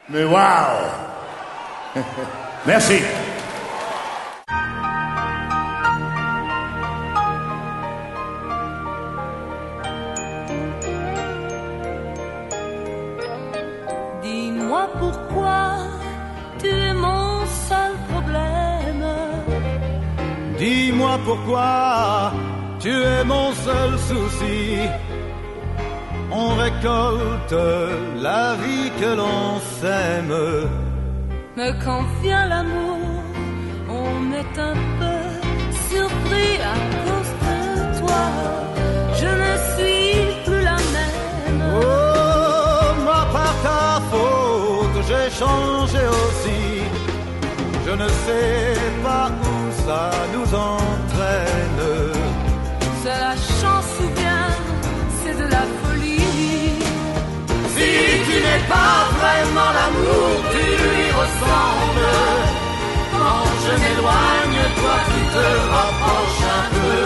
Mais 0.09 0.27
wow 0.27 1.05
Merci. 2.67 3.24
Pourquoi 21.25 22.33
tu 22.79 22.91
es 22.91 23.25
mon 23.25 23.53
seul 23.53 23.99
souci. 24.11 24.79
On 26.31 26.49
récolte 26.67 27.57
la 28.21 28.55
vie 28.63 28.91
que 29.01 29.11
l'on 29.21 29.59
sème. 29.81 30.37
Mais 31.57 31.73
quand 31.85 32.03
vient 32.23 32.47
l'amour, 32.47 32.99
on 33.89 34.33
est 34.41 34.55
un 34.71 34.77
peu 35.01 35.21
surpris 35.91 36.55
à 36.75 36.77
cause 37.05 37.33
de 37.47 37.59
toi. 38.01 38.25
Je 39.21 39.31
ne 39.43 39.53
suis 39.73 40.45
plus 40.45 40.63
la 40.71 40.79
même. 40.97 41.63
Oh, 41.81 43.03
moi 43.05 43.23
par 43.33 43.55
ta 43.67 43.85
faute, 44.11 44.99
j'ai 45.09 45.29
changé 45.41 46.03
aussi. 46.23 46.65
Je 47.87 47.93
ne 48.03 48.09
sais 48.09 48.81
pas 49.05 49.29
où 49.43 49.44
ça 49.87 50.11
nous 50.35 50.49
entraîne. 50.55 51.85
C'est 53.03 53.21
la 53.27 53.37
chance 53.59 53.93
ou 54.05 54.09
bien 54.21 54.45
c'est 55.19 55.37
de 55.43 55.47
la 55.57 55.65
folie? 55.81 56.73
Si 57.75 57.91
tu 58.27 58.37
n'es 58.47 58.63
pas 58.77 58.97
vraiment 59.19 59.71
l'amour, 59.79 60.31
tu 60.53 60.65
lui 60.83 61.05
ressembles. 61.21 62.13
Quand 63.15 63.47
je 63.65 63.73
m'éloigne, 63.83 64.61
toi 64.79 64.97
tu 65.11 65.21
te 65.35 65.47
rapproches 65.77 66.45
un 66.61 66.67
peu. 66.75 67.05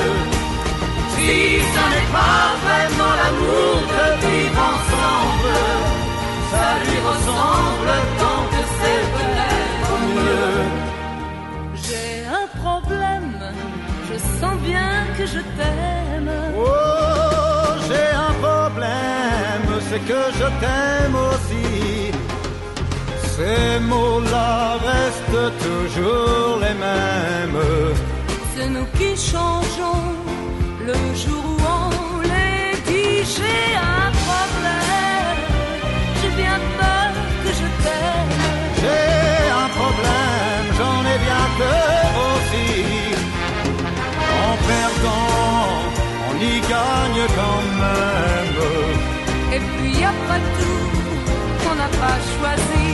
Si 1.14 1.30
ça 1.74 1.84
n'est 1.92 2.10
pas 2.20 2.44
vraiment 2.66 3.14
l'amour 3.20 3.74
de 3.94 4.04
vivre 4.22 4.60
ensemble, 4.74 5.56
ça 6.52 6.66
lui 6.84 6.98
ressemble 7.10 7.90
tant 8.20 8.37
je 14.18 14.40
sens 14.40 14.56
bien 14.70 15.06
que 15.16 15.26
je 15.26 15.40
t'aime. 15.56 16.30
Oh, 16.56 17.74
j'ai 17.86 18.10
un 18.28 18.34
problème, 18.46 19.68
c'est 19.88 20.02
que 20.10 20.22
je 20.38 20.46
t'aime 20.62 21.16
aussi. 21.30 22.12
Ces 23.34 23.78
mots-là 23.80 24.78
restent 24.90 25.52
toujours 25.66 26.58
les 26.64 26.76
mêmes. 26.86 27.62
C'est 28.54 28.68
nous 28.68 28.88
qui 28.98 29.10
changeons 29.32 30.06
le 30.88 30.98
jour 31.22 31.44
où 31.52 31.56
on 31.80 32.20
les 32.32 32.76
dit. 32.88 33.18
J'ai 33.36 33.66
un 34.00 34.10
problème, 34.26 35.40
j'ai 36.20 36.32
bien 36.42 36.58
peur 36.78 37.10
que 37.42 37.50
je 37.60 37.66
t'aime. 37.82 38.34
J'ai 38.80 39.50
un 39.64 39.68
problème, 39.80 40.66
j'en 40.78 41.00
ai 41.12 41.18
bien 41.26 41.44
peur 41.58 41.97
perdant, 44.70 45.68
on 46.28 46.34
y 46.52 46.56
gagne 46.74 47.22
quand 47.38 47.64
même. 47.82 48.28
Et 49.54 49.60
puis 49.74 49.96
après 50.12 50.42
tout, 50.56 50.86
on 51.70 51.74
n'a 51.80 51.90
pas 52.02 52.18
choisi. 52.34 52.88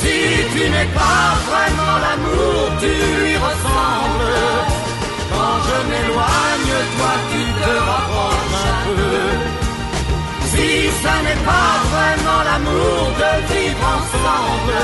Si 0.00 0.18
tu 0.52 0.62
n'es 0.74 0.90
pas 1.02 1.26
vraiment 1.50 1.96
l'amour, 2.04 2.60
tu 2.82 2.92
lui 3.18 3.36
ressembles. 3.48 4.34
Quand 5.32 5.56
je 5.66 5.76
m'éloigne, 5.90 6.74
toi 6.96 7.14
tu 7.30 7.42
te 7.62 7.72
rapproches 7.90 8.64
un 8.72 8.82
peu. 8.86 9.54
Si 10.50 10.68
ça 11.02 11.14
n'est 11.26 11.42
pas 11.52 11.72
vraiment 11.94 12.40
l'amour 12.48 13.02
de 13.22 13.32
vivre 13.50 13.84
ensemble, 13.98 14.80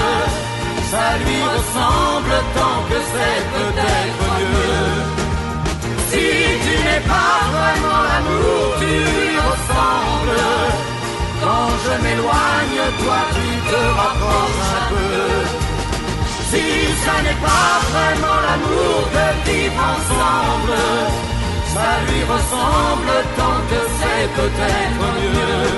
ça 0.92 1.06
lui 1.22 1.40
ressemble 1.54 2.34
tant 2.58 2.78
que 2.88 2.98
c'est 3.12 3.42
peut-être 3.56 4.24
mieux. 4.40 5.19
Si 6.30 6.36
tu 6.64 6.74
n'es 6.86 7.02
pas 7.14 7.38
vraiment 7.56 8.02
l'amour, 8.08 8.66
tu 8.80 8.86
lui 8.86 9.34
ressembles. 9.50 10.42
Quand 11.42 11.70
je 11.84 11.92
m'éloigne, 12.02 12.80
toi 13.00 13.20
tu 13.36 13.46
te 13.70 13.80
rapproches 14.00 14.64
un 14.78 14.84
peu. 14.90 15.22
Si 16.50 16.66
ça 17.04 17.16
n'est 17.24 17.40
pas 17.48 17.72
vraiment 17.90 18.38
l'amour 18.46 18.98
de 19.16 19.26
vivre 19.44 19.82
ensemble, 19.94 20.78
ça 21.74 21.90
lui 22.06 22.22
ressemble 22.34 23.12
tant 23.40 23.60
que 23.70 23.80
c'est 23.98 24.26
peut-être 24.38 25.04
mieux. 25.18 25.68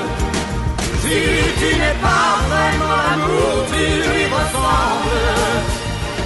Si 1.03 1.19
tu 1.61 1.69
n'es 1.81 1.99
pas 2.09 2.31
vraiment 2.53 2.99
l'amour, 3.07 3.55
tu 3.73 3.85
lui 4.07 4.25
ressembles. 4.37 5.23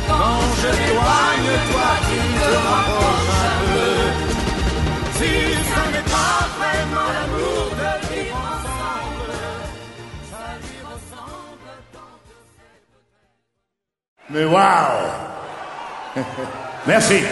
Quand 0.09 0.43
je 0.61 0.69
m'éloigne, 0.79 1.53
toi 1.71 1.91
tu 2.09 2.19
te 2.41 2.51
rapproches 2.67 3.43
un 3.53 3.61
peu. 3.71 4.06
Si 5.19 5.25
ça 5.25 5.83
n'est 5.93 6.09
pas 6.11 6.39
vraiment 6.59 7.09
l'amour 7.17 7.65
de 7.81 7.91
vivre 8.15 8.37
ensemble, 8.37 9.33
ça 10.31 10.45
lui 10.61 10.79
ressemble 10.85 11.73
tant 11.93 12.15
que 12.27 12.35
c'est 12.55 14.33
Mais 14.35 14.45
waouh 14.45 15.07
Merci. 16.87 17.19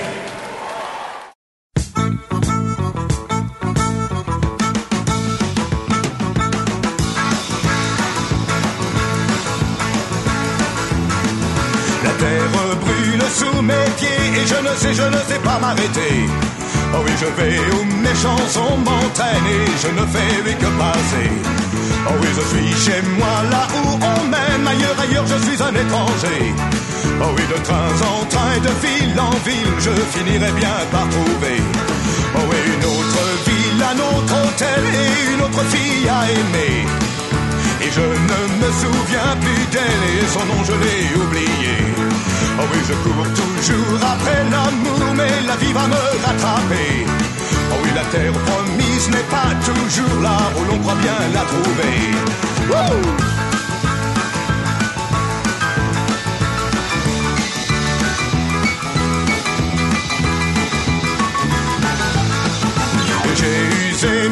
La 12.05 12.11
terre 12.11 12.49
brûle 12.81 13.23
sous 13.31 13.63
mes 13.63 13.73
pieds 13.99 14.43
et 14.43 14.47
je 14.47 14.59
ne 14.63 14.75
sais, 14.77 14.95
je 14.95 15.03
ne 15.03 15.19
sais 15.29 15.39
pas 15.41 15.59
m'arrêter. 15.59 16.29
Oh 16.97 17.03
oui, 17.05 17.13
je 17.21 17.27
vais 17.27 17.59
où 17.75 17.85
mes 18.03 18.15
chansons 18.15 18.77
m'entraînent 18.87 19.51
et 19.51 19.67
je 19.83 19.89
ne 19.99 20.07
fais 20.07 20.55
que 20.55 20.71
passer. 20.79 21.29
Oh 22.07 22.15
oui, 22.21 22.29
je 22.39 22.45
suis 22.53 22.73
chez 22.85 23.03
moi 23.19 23.37
là 23.51 23.67
où 23.83 23.99
on 24.13 24.25
m'aime, 24.31 24.67
ailleurs, 24.67 24.99
ailleurs, 25.01 25.27
je 25.27 25.39
suis 25.45 25.61
un 25.61 25.75
étranger. 25.75 26.55
Oh 27.21 27.31
oui, 27.37 27.43
de 27.53 27.59
train 27.65 27.91
en 28.15 28.25
train, 28.27 28.57
de 28.63 28.73
ville 28.87 29.19
en 29.19 29.37
ville, 29.49 29.75
je 29.81 29.91
finirai 30.15 30.53
bien 30.53 30.79
par 30.93 31.09
trouver. 31.09 31.59
Oh 32.37 32.45
oui, 32.49 32.59
une 32.75 32.85
autre 32.85 33.23
ville, 33.47 33.83
un 33.93 33.99
autre 34.11 34.35
hôtel 34.45 34.85
et 35.03 35.35
une 35.35 35.43
autre 35.43 35.65
fille 35.75 36.09
à 36.09 36.31
aimer. 36.31 36.87
Et 37.83 37.91
je 37.91 38.07
ne 38.31 38.41
me 38.61 38.71
souviens 38.83 39.35
plus 39.41 39.65
d'elle 39.73 40.05
et 40.23 40.27
son 40.33 40.45
nom 40.47 40.63
je 40.65 40.73
l'ai 40.73 41.23
oublié. 41.23 42.04
Oh 42.61 42.67
oui, 42.73 42.81
je 42.89 42.95
cours 43.03 43.27
toujours 43.37 44.01
après 44.15 44.45
l'amour, 44.51 45.15
mais 45.17 45.35
la 45.47 45.57
vie 45.57 45.73
va 45.73 45.87
me 45.89 46.01
rattraper. 46.25 47.07
Oh 47.73 47.77
oui, 47.83 47.91
la 47.95 48.05
terre 48.13 48.33
promise 48.33 49.11
n'est 49.11 49.29
pas 49.37 49.51
toujours 49.65 50.23
là 50.23 50.39
où 50.57 50.65
l'on 50.71 50.79
croit 50.79 50.95
bien 50.97 51.19
la 51.35 51.45
trouver. 51.53 51.97
Wouh 52.71 53.35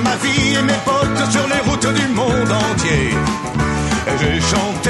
ma 0.05 0.17
vie 0.17 0.55
et 0.55 0.63
mes 0.63 0.81
potes 0.85 1.31
sur 1.31 1.47
les 1.47 1.61
routes 1.69 1.95
du 1.95 2.09
monde 2.09 2.51
entier. 2.51 3.11
Et 4.09 4.19
J'ai 4.21 4.41
chanté 4.41 4.82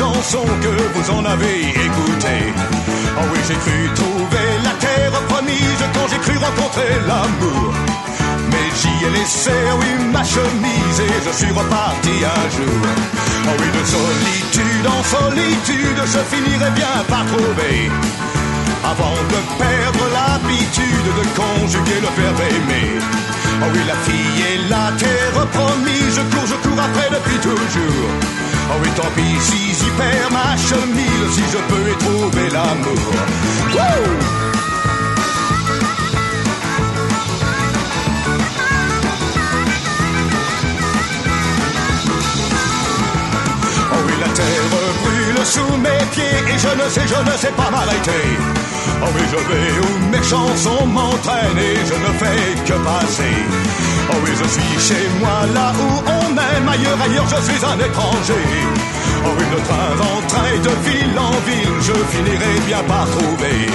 chansons 0.00 0.50
que 0.64 0.72
vous 0.94 1.06
en 1.16 1.22
avez 1.26 1.58
écouté. 1.86 2.36
Oh 3.18 3.26
oui, 3.30 3.40
j'ai 3.46 3.58
cru 3.64 3.78
trouver 4.00 4.48
la 4.64 4.74
terre 4.84 5.16
promise 5.28 5.82
quand 5.94 6.06
j'ai 6.10 6.20
cru 6.26 6.36
rencontrer 6.38 6.92
l'amour. 7.08 7.72
Mais 8.50 8.66
j'y 8.78 8.94
ai 9.06 9.10
laissé, 9.18 9.58
oui, 9.80 9.90
ma 10.16 10.24
chemise 10.24 10.98
et 11.08 11.16
je 11.26 11.32
suis 11.40 11.52
reparti 11.60 12.14
un 12.38 12.46
jour. 12.56 12.82
Oh 13.48 13.56
oui, 13.60 13.68
de 13.78 13.82
solitude 13.96 14.86
en 14.96 15.02
solitude, 15.16 16.00
je 16.14 16.20
finirai 16.32 16.70
bien 16.80 16.96
par 17.12 17.24
trouver. 17.32 17.78
Avant 18.92 19.20
de 19.32 19.38
perdre 19.62 20.04
l'habitude 20.16 21.08
de 21.20 21.24
conjuguer 21.40 22.00
le 22.06 22.10
verbe 22.18 22.42
aimer. 22.56 22.90
Oh 23.62 23.68
oui, 23.72 23.82
la 23.92 23.98
fille 24.06 24.40
est 24.50 24.62
la 24.74 24.86
terre 24.96 25.46
promise, 25.56 26.12
je 26.16 26.24
cours, 26.32 26.48
je 26.52 26.58
après 26.84 27.08
depuis 27.10 27.38
toujours. 27.38 28.10
Oh 28.72 28.78
oui, 28.82 28.88
tant 28.96 29.10
pis 29.16 29.40
si 29.40 29.74
j'y 29.78 29.90
perds 29.98 30.30
ma 30.30 30.56
chemise, 30.56 31.30
si 31.32 31.42
je 31.52 31.58
peux 31.68 31.90
y 31.90 31.96
trouver 32.04 32.48
l'amour. 32.50 33.12
Oh 43.92 44.02
oui, 44.06 44.14
la 44.20 44.28
terre 44.28 44.66
brûle 45.02 45.44
sous 45.44 45.76
mes 45.78 46.04
pieds 46.12 46.54
et 46.54 46.58
je 46.58 46.68
ne 46.82 46.88
sais, 46.88 47.06
je 47.06 47.30
ne 47.30 47.36
sais 47.36 47.52
pas 47.56 47.70
m'arrêter. 47.70 48.69
Oh 49.02 49.08
oui, 49.14 49.22
je 49.32 49.36
vais 49.36 49.70
où 49.86 50.10
mes 50.10 50.22
chansons 50.22 50.86
m'entraînent 50.86 51.58
et 51.58 51.76
je 51.90 51.94
ne 51.94 52.12
fais 52.20 52.64
que 52.66 52.78
passer. 52.84 53.36
Oh 54.10 54.16
oui, 54.24 54.30
je 54.40 54.48
suis 54.48 54.78
chez 54.88 55.08
moi 55.20 55.46
là 55.54 55.72
où 55.78 56.02
on 56.06 56.34
m'aime, 56.34 56.68
ailleurs, 56.68 57.00
ailleurs, 57.02 57.28
je 57.28 57.40
suis 57.42 57.64
un 57.64 57.78
étranger. 57.78 58.46
Oh 59.24 59.30
oui, 59.38 59.44
de 59.54 59.60
train 59.68 59.92
en 60.12 60.26
train, 60.26 60.52
de 60.68 60.74
ville 60.88 61.18
en 61.18 61.36
ville, 61.48 61.76
je 61.80 61.92
finirai 61.92 62.60
bien 62.66 62.82
par 62.88 63.06
trouver. 63.10 63.66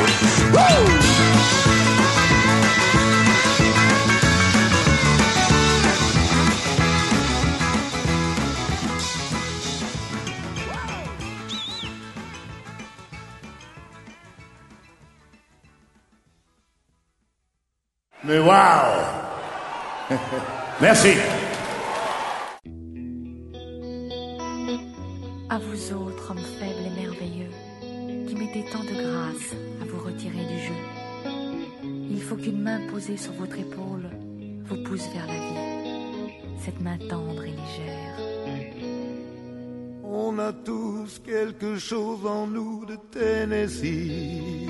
Mais 18.36 18.42
waouh 18.42 19.02
Merci. 20.82 21.14
À 25.50 25.58
vous 25.58 25.94
autres, 25.94 26.32
hommes 26.32 26.38
faibles 26.60 26.86
et 26.86 27.02
merveilleux, 27.02 27.52
qui 28.28 28.36
mettez 28.36 28.66
tant 28.70 28.84
de 28.84 28.92
grâce 28.92 29.54
à 29.82 29.86
vous 29.86 30.04
retirer 30.04 30.44
du 30.52 30.60
jeu. 30.60 30.74
Il 32.12 32.22
faut 32.22 32.36
qu'une 32.36 32.62
main 32.62 32.82
posée 32.92 33.16
sur 33.16 33.32
votre 33.34 33.58
épaule 33.58 34.10
vous 34.66 34.84
pousse 34.84 35.08
vers 35.14 35.28
la 35.28 35.34
vie. 35.34 36.34
Cette 36.60 36.82
main 36.82 36.98
tendre 37.10 37.42
et 37.42 37.52
légère. 37.52 38.18
On 40.04 40.38
a 40.40 40.52
tous 40.52 41.22
quelque 41.26 41.78
chose 41.78 42.26
en 42.26 42.48
nous 42.48 42.86
de 42.86 42.98
Tennessee. 43.14 44.68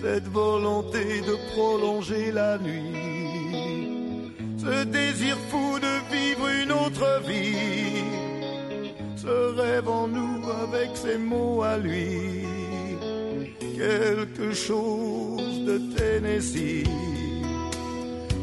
Cette 0.00 0.28
volonté 0.28 1.20
de 1.22 1.36
prolonger 1.52 2.30
la 2.30 2.56
nuit. 2.58 4.32
Ce 4.56 4.84
désir 4.84 5.36
fou 5.50 5.78
de 5.80 5.94
vivre 6.14 6.46
une 6.62 6.72
autre 6.72 7.20
vie. 7.26 8.04
Ce 9.16 9.54
rêve 9.60 9.88
en 9.88 10.06
nous 10.06 10.40
avec 10.62 10.90
ses 10.94 11.18
mots 11.18 11.62
à 11.62 11.78
lui. 11.78 12.46
Quelque 13.76 14.52
chose 14.52 15.64
de 15.64 15.78
Tennessee. 15.96 16.84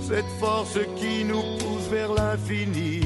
Cette 0.02 0.32
force 0.40 0.80
qui 0.98 1.24
nous 1.24 1.42
pousse 1.60 1.88
vers 1.90 2.14
l'infini. 2.14 3.02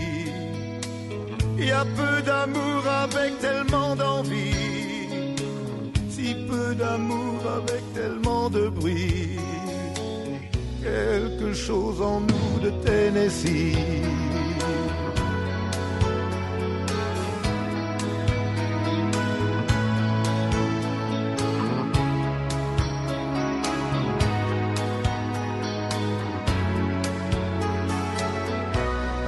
Il 1.58 1.66
y 1.66 1.72
a 1.72 1.86
peu 1.86 2.22
d'amour 2.22 2.88
avec 2.88 3.38
tellement 3.40 3.96
d'envie, 3.96 4.69
si 6.20 6.36
peu 6.48 6.76
d'amour 6.76 7.40
avec 7.60 7.82
tellement 7.94 8.50
de 8.50 8.68
bruit. 8.70 9.38
Quelque 10.84 11.54
chose 11.54 12.02
en 12.02 12.22
nous 12.22 12.60
de 12.64 12.70
Tennessee. 12.86 13.76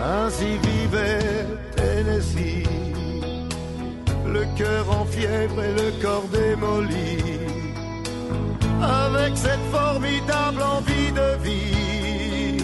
Ainsi 0.03 0.57
cœur 4.61 4.85
en 4.99 5.05
fièvre 5.05 5.63
et 5.63 5.73
le 5.81 5.89
corps 6.01 6.27
démoli, 6.31 7.17
avec 8.81 9.35
cette 9.35 9.65
formidable 9.71 10.61
envie 10.61 11.11
de 11.21 11.29
vie. 11.45 12.63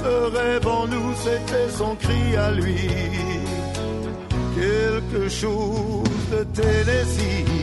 Ce 0.00 0.12
rêve 0.36 0.66
en 0.66 0.86
nous, 0.86 1.14
c'était 1.24 1.70
son 1.70 1.94
cri 1.96 2.36
à 2.36 2.50
lui, 2.50 2.90
quelque 4.60 5.28
chose 5.28 6.22
de 6.30 6.44
Tennessee. 6.58 7.53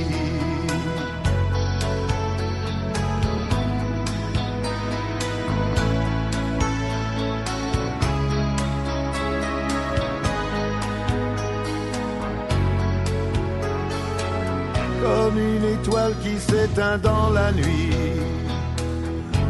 Étoile 15.82 16.14
qui 16.24 16.38
s'éteint 16.40 16.98
dans 16.98 17.30
la 17.30 17.52
nuit. 17.52 17.92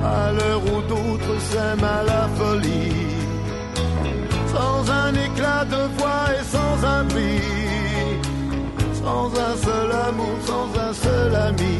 À 0.03 0.31
l'heure 0.31 0.61
où 0.63 0.81
d'autres 0.81 1.39
s'aiment 1.49 1.83
à 1.83 2.03
la 2.03 2.27
folie. 2.37 2.93
Sans 4.53 4.91
un 4.91 5.13
éclat 5.13 5.65
de 5.65 5.81
voix 5.97 6.25
et 6.37 6.43
sans 6.43 6.87
un 6.97 7.05
prix. 7.05 7.41
Sans 8.93 9.27
un 9.27 9.55
seul 9.65 9.91
amour, 10.07 10.37
sans 10.45 10.79
un 10.79 10.93
seul 10.93 11.35
ami. 11.35 11.79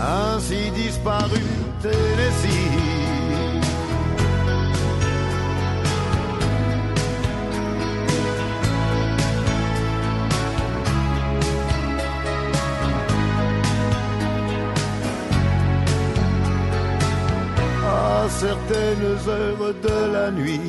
Ainsi 0.00 0.70
disparu 0.70 1.42
Tennessee. 1.82 3.03
Heures 19.28 19.74
de 19.82 20.12
la 20.12 20.30
nuit, 20.30 20.60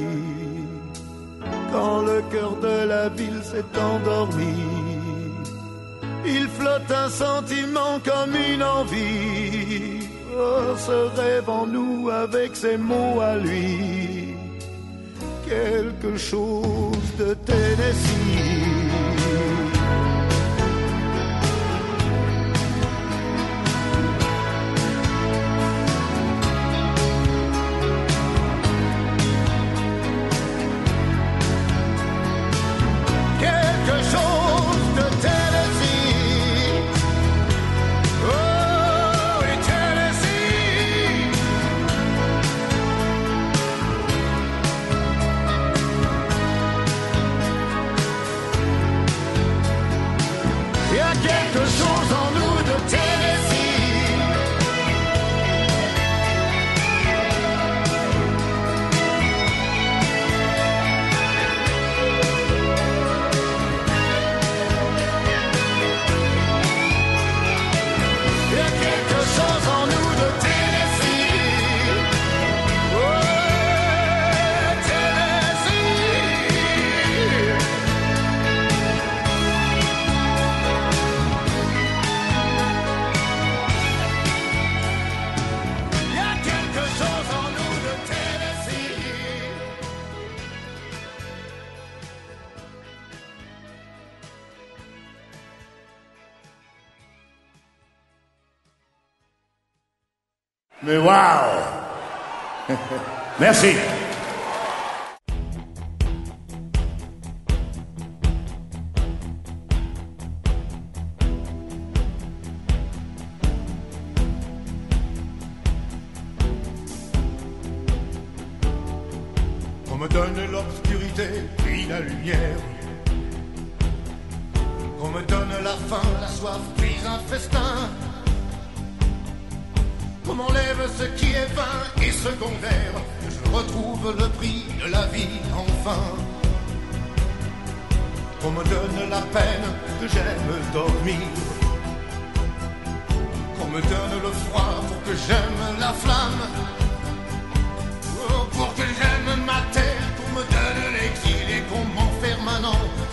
quand 1.72 2.02
le 2.02 2.22
cœur 2.32 2.56
de 2.62 2.88
la 2.88 3.10
ville 3.10 3.42
s'est 3.44 3.72
endormi, 3.80 4.56
il 6.26 6.48
flotte 6.48 6.92
un 6.92 7.10
sentiment 7.10 8.00
comme 8.04 8.36
une 8.36 8.64
envie. 8.64 10.00
Oh, 10.38 10.76
ce 10.78 11.20
rêve 11.20 11.50
en 11.50 11.66
nous 11.66 12.10
avec 12.10 12.56
ses 12.56 12.78
mots 12.78 13.20
à 13.22 13.36
lui, 13.38 14.36
quelque 15.48 16.18
chose 16.18 17.08
de 17.18 17.34
Tennessee. 17.34 18.25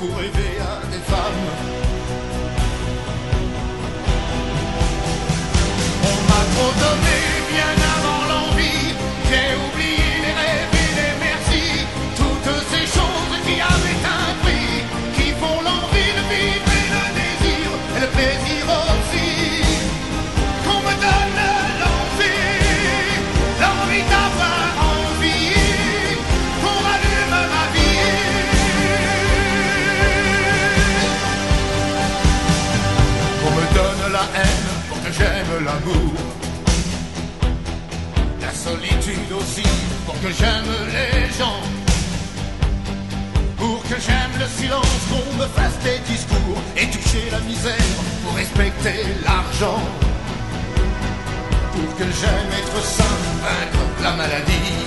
Who 0.03 0.42
que 40.23 40.31
j'aime 40.31 40.71
les 40.95 41.27
gens. 41.37 41.61
Pour 43.57 43.83
que 43.83 43.97
j'aime 44.07 44.35
le 44.39 44.47
silence, 44.47 45.01
qu'on 45.11 45.37
me 45.37 45.47
fasse 45.49 45.79
des 45.83 45.99
discours 46.13 46.63
et 46.77 46.87
toucher 46.87 47.29
la 47.33 47.41
misère 47.41 47.91
pour 48.23 48.35
respecter 48.37 49.03
l'argent. 49.25 49.83
Pour 51.73 51.97
que 51.99 52.05
j'aime 52.05 52.51
être 52.61 52.81
sain, 52.85 53.17
vaincre 53.43 53.85
la 54.03 54.13
maladie. 54.13 54.79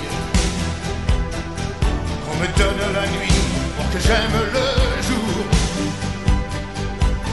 Qu'on 2.24 2.38
me 2.42 2.48
donne 2.60 2.94
la 2.94 3.08
nuit 3.16 3.42
pour 3.76 3.88
que 3.92 4.00
j'aime 4.08 4.38
le 4.58 4.68
jour. 5.08 5.36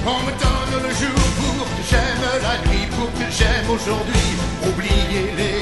On 0.07 0.20
me 0.26 0.32
donne 0.44 0.74
le 0.86 0.92
jour 1.00 1.22
pour 1.38 1.66
que 1.74 1.82
j'aime 1.88 2.24
la 2.48 2.57
nuit, 2.66 2.86
pour 2.96 3.12
que 3.12 3.30
j'aime 3.30 3.70
aujourd'hui, 3.70 4.28
oubliez-les 4.66 5.62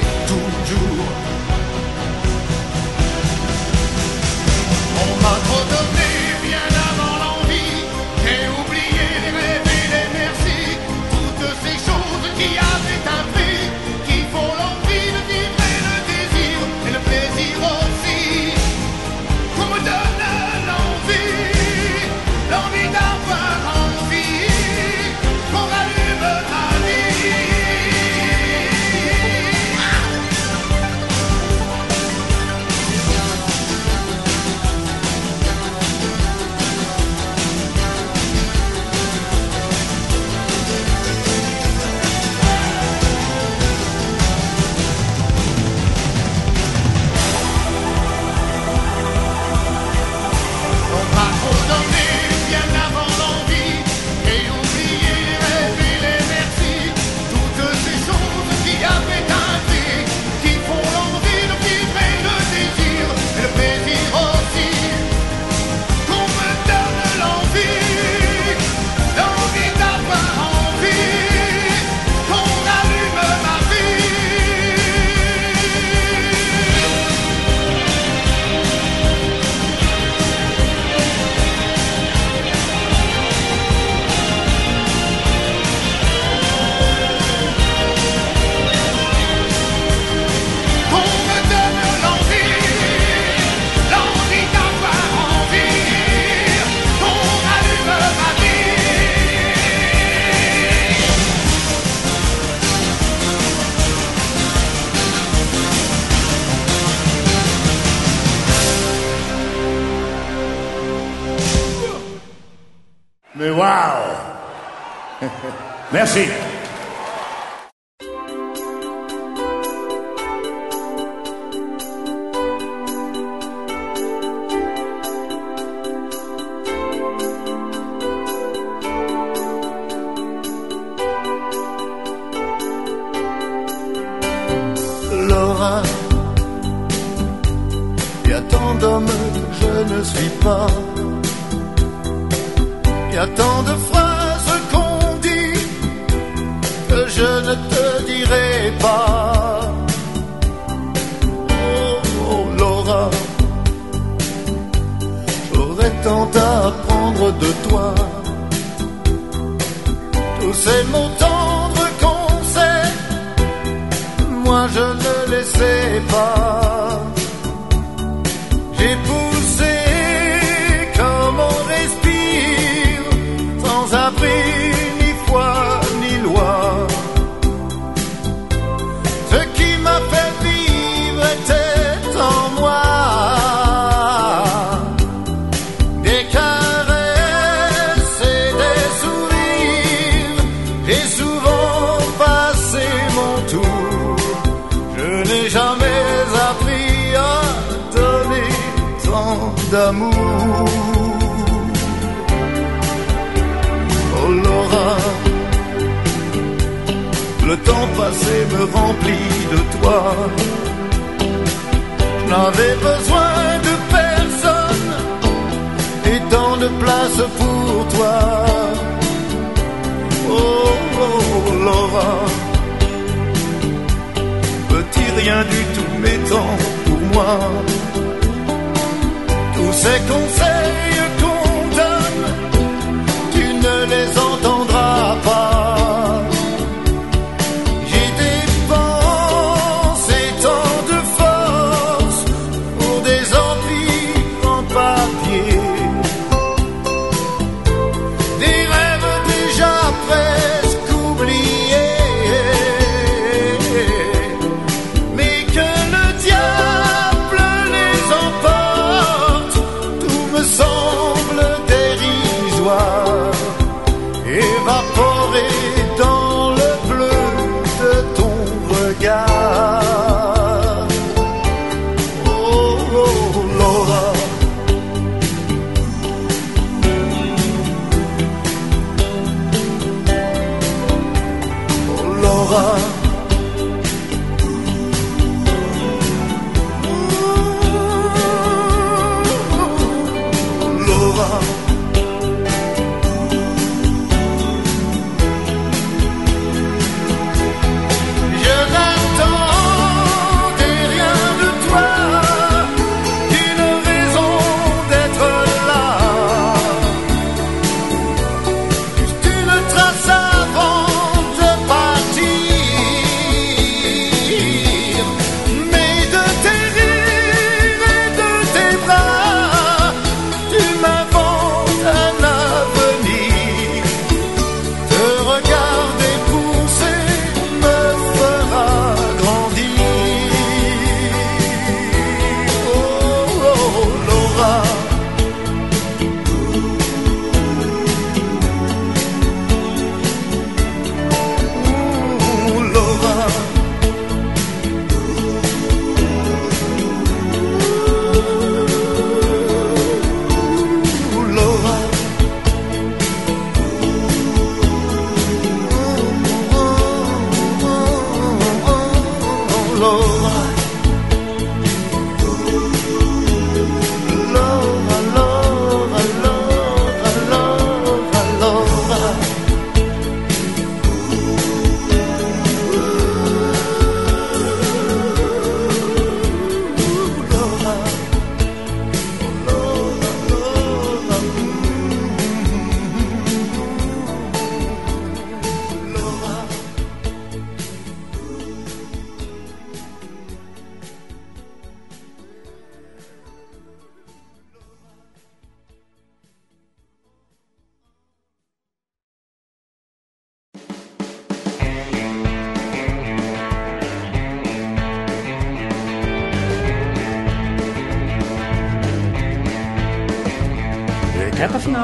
sí. 116.13 116.40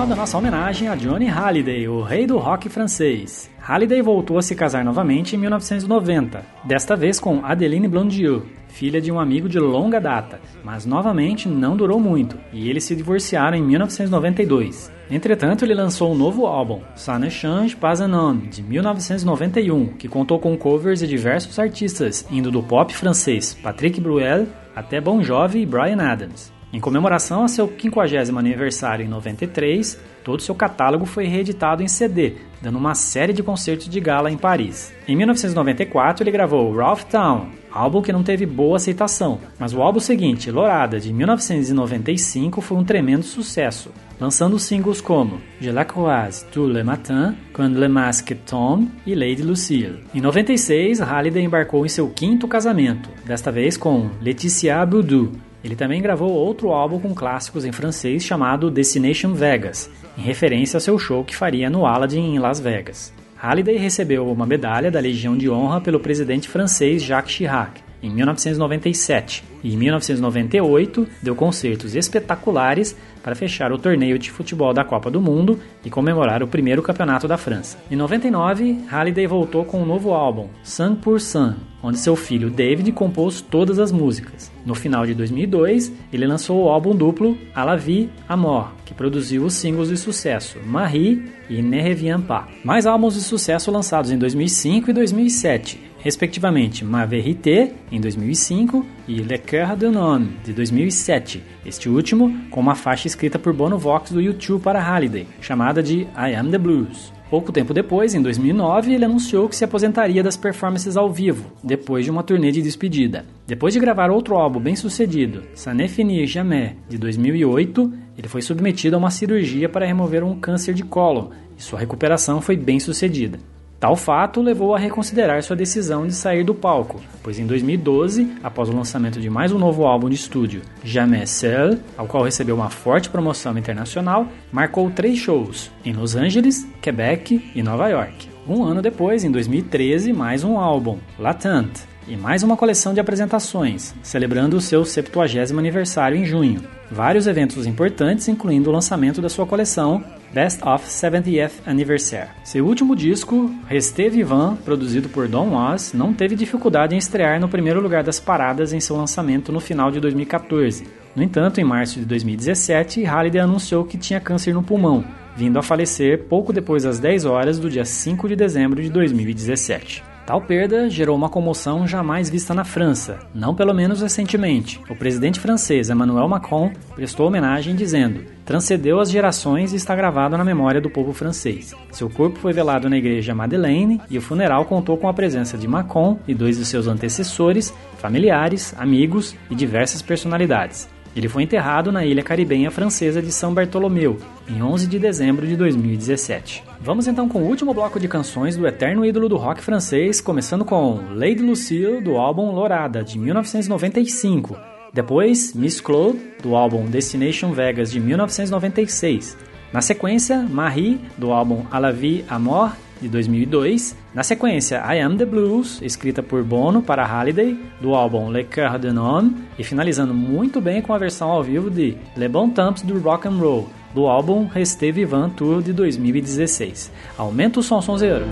Da 0.08 0.16
nossa 0.16 0.38
homenagem 0.38 0.88
a 0.88 0.96
Johnny 0.96 1.26
Halliday, 1.26 1.86
o 1.90 2.02
rei 2.02 2.26
do 2.26 2.38
rock 2.38 2.70
francês. 2.70 3.52
Halliday 3.60 4.02
voltou 4.02 4.38
a 4.38 4.42
se 4.42 4.56
casar 4.56 4.86
novamente 4.86 5.36
em 5.36 5.40
1990, 5.40 6.46
desta 6.64 6.96
vez 6.96 7.20
com 7.20 7.44
Adeline 7.44 7.90
Blondieu, 7.90 8.46
filha 8.70 9.02
de 9.02 9.12
um 9.12 9.20
amigo 9.20 9.50
de 9.50 9.60
longa 9.60 10.00
data, 10.00 10.40
mas 10.64 10.86
novamente 10.86 11.50
não 11.50 11.76
durou 11.76 12.00
muito 12.00 12.38
e 12.54 12.70
eles 12.70 12.86
se 12.86 12.96
divorciaram 12.96 13.58
em 13.58 13.62
1992. 13.62 14.90
Entretanto, 15.12 15.66
ele 15.66 15.74
lançou 15.74 16.14
um 16.14 16.18
novo 16.18 16.46
álbum, 16.46 16.80
Ça 16.96 17.20
ne 17.20 17.30
change 17.30 17.76
pas 17.76 18.00
un 18.00 18.38
de 18.50 18.64
1991, 18.64 19.88
que 19.88 20.08
contou 20.08 20.40
com 20.40 20.58
covers 20.58 21.00
de 21.00 21.08
diversos 21.08 21.60
artistas, 21.60 22.26
indo 22.32 22.50
do 22.50 22.64
pop 22.64 22.94
francês 22.94 23.54
Patrick 23.62 24.00
Bruel 24.00 24.48
até 24.74 25.02
Bon 25.02 25.22
Jovi 25.22 25.64
e 25.64 25.66
Brian 25.66 26.02
Adams. 26.02 26.57
Em 26.72 26.82
comemoração 26.82 27.46
a 27.46 27.48
seu 27.48 27.68
50 27.68 28.38
aniversário 28.38 29.06
em 29.06 29.08
93, 29.08 29.98
todo 30.22 30.42
seu 30.42 30.54
catálogo 30.54 31.06
foi 31.06 31.26
reeditado 31.26 31.82
em 31.82 31.88
CD, 31.88 32.34
dando 32.62 32.78
uma 32.78 32.94
série 32.94 33.32
de 33.32 33.42
concertos 33.42 33.88
de 33.88 34.00
gala 34.02 34.30
em 34.30 34.38
Paris. 34.38 34.94
Em 35.08 35.16
1994, 35.16 36.24
ele 36.24 36.32
gravou 36.32 36.76
Ralph 36.76 37.06
Town, 37.06 37.48
álbum 37.72 38.02
que 38.02 38.12
não 38.12 38.22
teve 38.22 38.46
boa 38.46 38.76
aceitação, 38.76 39.40
mas 39.58 39.74
o 39.74 39.82
álbum 39.82 40.02
seguinte, 40.02 40.52
Lorada, 40.52 41.00
de 41.00 41.14
1995, 41.14 42.60
foi 42.60 42.78
um 42.78 42.84
tremendo 42.84 43.24
sucesso, 43.24 43.90
lançando 44.20 44.60
singles 44.60 45.00
como 45.00 45.40
Je 45.62 45.72
la 45.72 45.86
croise 45.86 46.46
tout 46.52 46.70
le 46.70 46.84
matin, 46.84 47.34
Quand 47.54 47.80
le 47.80 47.88
masque 47.88 48.36
tombe 48.36 48.92
e 49.06 49.16
Lady 49.16 49.42
Lucille. 49.42 50.04
Em 50.14 50.20
96, 50.20 51.00
Halliday 51.00 51.46
embarcou 51.46 51.86
em 51.86 51.90
seu 51.90 52.10
quinto 52.10 52.46
casamento, 52.46 53.10
desta 53.26 53.54
vez 53.54 53.78
com 53.78 54.10
Laetitia 54.22 54.86
Boudou, 54.86 55.32
ele 55.68 55.76
também 55.76 56.02
gravou 56.02 56.32
outro 56.32 56.72
álbum 56.72 56.98
com 56.98 57.14
clássicos 57.14 57.66
em 57.66 57.74
francês 57.74 58.24
chamado 58.24 58.72
Destination 58.72 59.34
Vegas, 59.34 59.90
em 60.18 60.22
referência 60.22 60.78
ao 60.78 60.82
seu 60.82 60.98
show 60.98 61.26
que 61.26 61.36
faria 61.36 61.70
no 61.70 61.86
Aladdin 61.86 62.36
em 62.36 62.40
Las 62.40 62.60
Vegas. 62.60 63.14
Halliday 63.36 63.76
recebeu 63.76 64.32
uma 64.32 64.46
medalha 64.46 64.90
da 64.90 65.02
Legião 65.02 65.38
de 65.38 65.50
Honra 65.50 65.82
pelo 65.82 66.00
presidente 66.00 66.48
francês 66.48 67.04
Jacques 67.04 67.36
Chirac 67.36 67.87
em 68.02 68.10
1997 68.10 69.44
e 69.64 69.74
em 69.74 69.78
1998 69.78 71.08
deu 71.22 71.36
concertos 71.36 71.96
espetaculares 71.96 72.96
para 73.24 73.36
fechar 73.36 73.72
o 73.74 73.78
torneio 73.78 74.18
de 74.18 74.32
futebol 74.32 74.74
da 74.74 74.86
Copa 74.86 75.12
do 75.12 75.20
Mundo 75.20 75.60
e 75.84 75.90
comemorar 75.90 76.42
o 76.42 76.48
primeiro 76.48 76.82
campeonato 76.82 77.28
da 77.28 77.38
França. 77.38 77.78
Em 77.92 77.96
99, 77.96 78.86
Halliday 78.90 79.28
voltou 79.28 79.66
com 79.66 79.82
um 79.82 79.86
novo 79.86 80.14
álbum, 80.14 80.48
Sang 80.64 80.96
pour 80.96 81.20
Sang, 81.20 81.58
onde 81.84 81.98
seu 81.98 82.16
filho 82.16 82.50
David 82.50 82.92
compôs 82.94 83.42
todas 83.42 83.80
as 83.80 83.92
músicas. 83.92 84.52
No 84.66 84.74
final 84.74 85.06
de 85.06 85.14
2002, 85.14 85.92
ele 86.14 86.26
lançou 86.26 86.64
o 86.64 86.70
álbum 86.70 86.96
duplo 86.96 87.38
A 87.54 87.64
la 87.64 87.76
vie, 87.76 88.10
Amor, 88.30 88.72
que 88.86 88.94
produziu 88.94 89.44
os 89.44 89.54
singles 89.54 89.90
de 89.90 89.98
sucesso 89.98 90.60
Marie 90.66 91.30
e 91.50 91.62
Ne 91.62 91.82
Reviens 91.82 92.24
Pas. 92.24 92.46
Mais 92.64 92.86
álbuns 92.86 93.16
de 93.16 93.22
sucesso 93.22 93.72
lançados 93.72 94.12
em 94.12 94.18
2005 94.18 94.90
e 94.90 94.94
2007, 94.94 95.87
respectivamente 96.00 96.86
Ma 96.86 97.06
Vérité, 97.06 97.74
em 97.92 98.00
2005, 98.00 98.86
e 99.08 99.16
Le 99.16 99.38
Coeur 99.38 99.76
d'un 99.76 99.98
Homme, 99.98 100.30
de 100.44 100.54
2007, 100.54 101.44
este 101.66 101.90
último 101.90 102.34
com 102.50 102.60
uma 102.60 102.76
faixa 102.76 103.08
escrita 103.08 103.40
por 103.40 103.54
Bono 103.54 103.78
Vox 103.78 104.12
do 104.12 104.22
YouTube 104.22 104.62
para 104.62 104.82
Halliday, 104.82 105.28
chamada 105.42 105.82
de 105.82 106.02
I 106.16 106.36
Am 106.36 106.50
The 106.50 106.58
Blues. 106.58 107.14
Pouco 107.30 107.52
tempo 107.52 107.74
depois, 107.74 108.16
em 108.16 108.22
2009, 108.22 108.94
ele 108.94 109.04
anunciou 109.04 109.50
que 109.50 109.56
se 109.56 109.66
aposentaria 109.66 110.24
das 110.24 110.38
performances 110.38 110.96
ao 110.96 111.12
vivo, 111.12 111.52
depois 111.62 112.06
de 112.06 112.12
uma 112.12 112.24
turnê 112.24 112.52
de 112.52 112.62
despedida. 112.62 113.26
Depois 113.46 113.74
de 113.74 113.82
gravar 113.82 114.10
outro 114.10 114.36
álbum 114.36 114.62
bem 114.62 114.78
sucedido, 114.78 115.44
Ça 115.54 115.74
ne 115.74 115.90
finit 115.90 116.26
jamais, 116.26 116.76
de 116.88 116.98
2008, 116.98 117.94
ele 118.18 118.30
foi 118.30 118.42
submetido 118.42 118.96
a 118.96 119.00
uma 119.00 119.12
cirurgia 119.12 119.68
para 119.68 119.86
remover 119.86 120.24
um 120.24 120.40
câncer 120.40 120.74
de 120.74 120.84
colo, 120.84 121.32
e 121.58 121.62
sua 121.62 121.80
recuperação 121.80 122.40
foi 122.40 122.56
bem 122.56 122.80
sucedida. 122.80 123.40
Tal 123.80 123.96
fato 123.96 124.42
levou 124.42 124.74
a 124.74 124.80
reconsiderar 124.80 125.44
sua 125.44 125.56
decisão 125.56 126.08
de 126.08 126.14
sair 126.14 126.44
do 126.44 126.56
palco, 126.56 127.00
pois 127.22 127.38
em 127.38 127.46
2012, 127.46 128.38
após 128.44 128.70
o 128.70 128.76
lançamento 128.76 129.20
de 129.20 129.30
mais 129.30 129.52
um 129.52 129.60
novo 129.60 129.86
álbum 129.86 130.10
de 130.10 130.16
estúdio, 130.16 130.64
Jamais 130.84 131.30
Seul, 131.30 131.78
ao 131.96 132.08
qual 132.08 132.24
recebeu 132.24 132.56
uma 132.56 132.72
forte 132.72 133.08
promoção 133.08 133.56
internacional, 133.56 134.28
marcou 134.52 134.90
três 134.90 135.20
shows 135.20 135.70
em 135.86 135.94
Los 135.94 136.16
Angeles, 136.16 136.68
Quebec 136.82 137.52
e 137.54 137.62
Nova 137.62 137.88
York. 137.88 138.28
Um 138.48 138.64
ano 138.64 138.82
depois, 138.82 139.24
em 139.24 139.30
2013, 139.30 140.12
mais 140.12 140.44
um 140.44 140.58
álbum, 140.58 140.98
Latent, 141.20 141.86
e 142.08 142.16
mais 142.16 142.42
uma 142.42 142.56
coleção 142.56 142.94
de 142.94 143.00
apresentações, 143.00 143.94
celebrando 144.02 144.56
o 144.58 144.62
seu 144.62 144.86
70 144.86 145.58
aniversário 145.58 146.18
em 146.18 146.26
junho. 146.26 146.62
Vários 146.90 147.28
eventos 147.28 147.68
importantes, 147.68 148.28
incluindo 148.28 148.70
o 148.70 148.74
lançamento 148.74 149.22
da 149.22 149.28
sua 149.28 149.46
coleção 149.46 150.04
Best 150.34 150.64
of 150.66 150.86
70th 150.86 151.52
Anniversary. 151.66 152.30
Seu 152.44 152.66
último 152.66 152.96
disco, 152.96 153.54
Reste 153.68 154.10
Vivant, 154.10 154.58
produzido 154.64 155.10
por 155.10 155.28
Don 155.28 155.52
Was, 155.52 155.94
não 155.94 156.14
teve 156.14 156.36
dificuldade 156.36 156.96
em 156.96 156.98
estrear 156.98 157.40
no 157.40 157.50
primeiro 157.50 157.82
lugar 157.82 158.04
das 158.04 158.20
paradas 158.20 158.72
em 158.72 158.80
seu 158.80 158.96
lançamento 158.96 159.52
no 159.52 159.60
final 159.60 159.92
de 159.92 160.00
2014. 160.00 160.88
No 161.16 161.24
entanto, 161.24 161.60
em 161.60 161.64
março 161.64 162.00
de 162.00 162.06
2017, 162.06 163.04
Halliday 163.04 163.42
anunciou 163.42 163.84
que 163.84 163.98
tinha 163.98 164.20
câncer 164.20 164.54
no 164.54 164.64
pulmão, 164.64 165.04
vindo 165.36 165.58
a 165.58 165.64
falecer 165.64 166.26
pouco 166.26 166.54
depois 166.54 166.84
das 166.84 167.00
10 167.00 167.26
horas 167.26 167.60
do 167.60 167.70
dia 167.70 167.86
5 167.86 168.28
de 168.28 168.36
dezembro 168.36 168.82
de 168.82 168.90
2017. 168.90 170.17
Tal 170.28 170.42
perda 170.42 170.90
gerou 170.90 171.16
uma 171.16 171.30
comoção 171.30 171.88
jamais 171.88 172.30
vista 172.30 172.54
na 172.54 172.66
França, 172.66 173.18
não 173.34 173.56
pelo 173.56 173.74
menos 173.74 174.02
recentemente. 174.02 174.78
O 174.90 174.96
presidente 174.96 175.40
francês 175.40 175.90
Emmanuel 175.90 176.28
Macron 176.28 176.70
prestou 176.94 177.28
homenagem 177.28 177.78
dizendo: 177.78 178.26
transcendeu 178.44 179.00
as 179.00 179.10
gerações 179.10 179.72
e 179.72 179.78
está 179.78 179.96
gravado 179.96 180.38
na 180.38 180.44
memória 180.44 180.82
do 180.82 180.90
povo 180.90 181.14
francês. 181.14 181.74
Seu 181.94 182.10
corpo 182.10 182.40
foi 182.40 182.52
velado 182.52 182.90
na 182.90 182.98
igreja 182.98 183.34
Madeleine 183.34 184.02
e 184.10 184.18
o 184.18 184.22
funeral 184.22 184.66
contou 184.66 184.98
com 184.98 185.08
a 185.08 185.14
presença 185.14 185.58
de 185.58 185.66
Macron 185.66 186.20
e 186.28 186.34
dois 186.34 186.58
de 186.58 186.66
seus 186.66 186.88
antecessores, 186.88 187.74
familiares, 187.98 188.76
amigos 188.78 189.34
e 189.50 189.56
diversas 189.56 190.02
personalidades. 190.02 190.90
Ele 191.16 191.28
foi 191.28 191.44
enterrado 191.44 191.92
na 191.92 192.06
ilha 192.06 192.24
caribenha 192.24 192.70
francesa 192.70 193.22
de 193.22 193.32
São 193.32 193.54
Bartolomeu, 193.54 194.18
em 194.48 194.62
11 194.62 194.88
de 194.88 195.00
dezembro 195.00 195.48
de 195.48 195.56
2017. 195.56 196.64
Vamos 196.80 197.08
então 197.08 197.28
com 197.28 197.40
o 197.40 197.48
último 197.48 197.74
bloco 197.74 198.00
de 198.00 198.08
canções 198.08 198.56
do 198.56 198.68
eterno 198.68 199.06
ídolo 199.06 199.28
do 199.28 199.38
rock 199.38 199.62
francês, 199.62 200.22
começando 200.22 200.64
com 200.64 201.02
Lady 201.14 201.42
Lucille, 201.42 202.02
do 202.02 202.18
álbum 202.18 202.52
Lorada, 202.52 203.04
de 203.04 203.18
1995. 203.18 204.58
Depois, 204.94 205.54
Miss 205.54 205.82
Claude, 205.82 206.20
do 206.42 206.56
álbum 206.56 206.86
Destination 206.86 207.52
Vegas, 207.52 207.92
de 207.92 208.00
1996. 208.00 209.38
Na 209.72 209.82
sequência, 209.82 210.40
Marie, 210.50 211.00
do 211.18 211.32
álbum 211.32 211.66
A 211.70 211.78
la 211.78 211.92
vie, 211.92 212.24
Amor, 212.30 212.72
de 213.02 213.08
2002. 213.08 213.96
Na 214.14 214.24
sequência, 214.24 214.84
I 214.94 215.00
Am 215.00 215.18
The 215.18 215.26
Blues, 215.26 215.82
escrita 215.82 216.24
por 216.24 216.44
Bono 216.44 216.82
para 216.82 217.06
Halliday, 217.06 217.58
do 217.82 217.94
álbum 217.94 218.30
Le 218.30 218.44
Coeur 218.44 218.80
d'un 218.80 218.98
Homme, 218.98 219.36
e 219.58 219.64
finalizando 219.64 220.14
muito 220.14 220.60
bem 220.62 220.82
com 220.82 220.94
a 220.94 220.98
versão 220.98 221.30
ao 221.30 221.44
vivo 221.44 221.70
de 221.70 221.98
Le 222.16 222.28
Bon 222.28 222.50
Temps 222.50 222.82
do 222.82 223.00
Rock 223.00 223.28
and 223.28 223.38
Roll, 223.38 223.70
do 223.94 224.08
álbum 224.08 224.48
Reste 224.48 224.92
Vivant 224.92 225.30
Tour 225.36 225.62
de 225.62 225.74
2016. 225.74 226.92
Aumenta 227.18 227.60
o 227.60 227.64
som, 227.64 227.82
sonzeiro! 227.82 228.26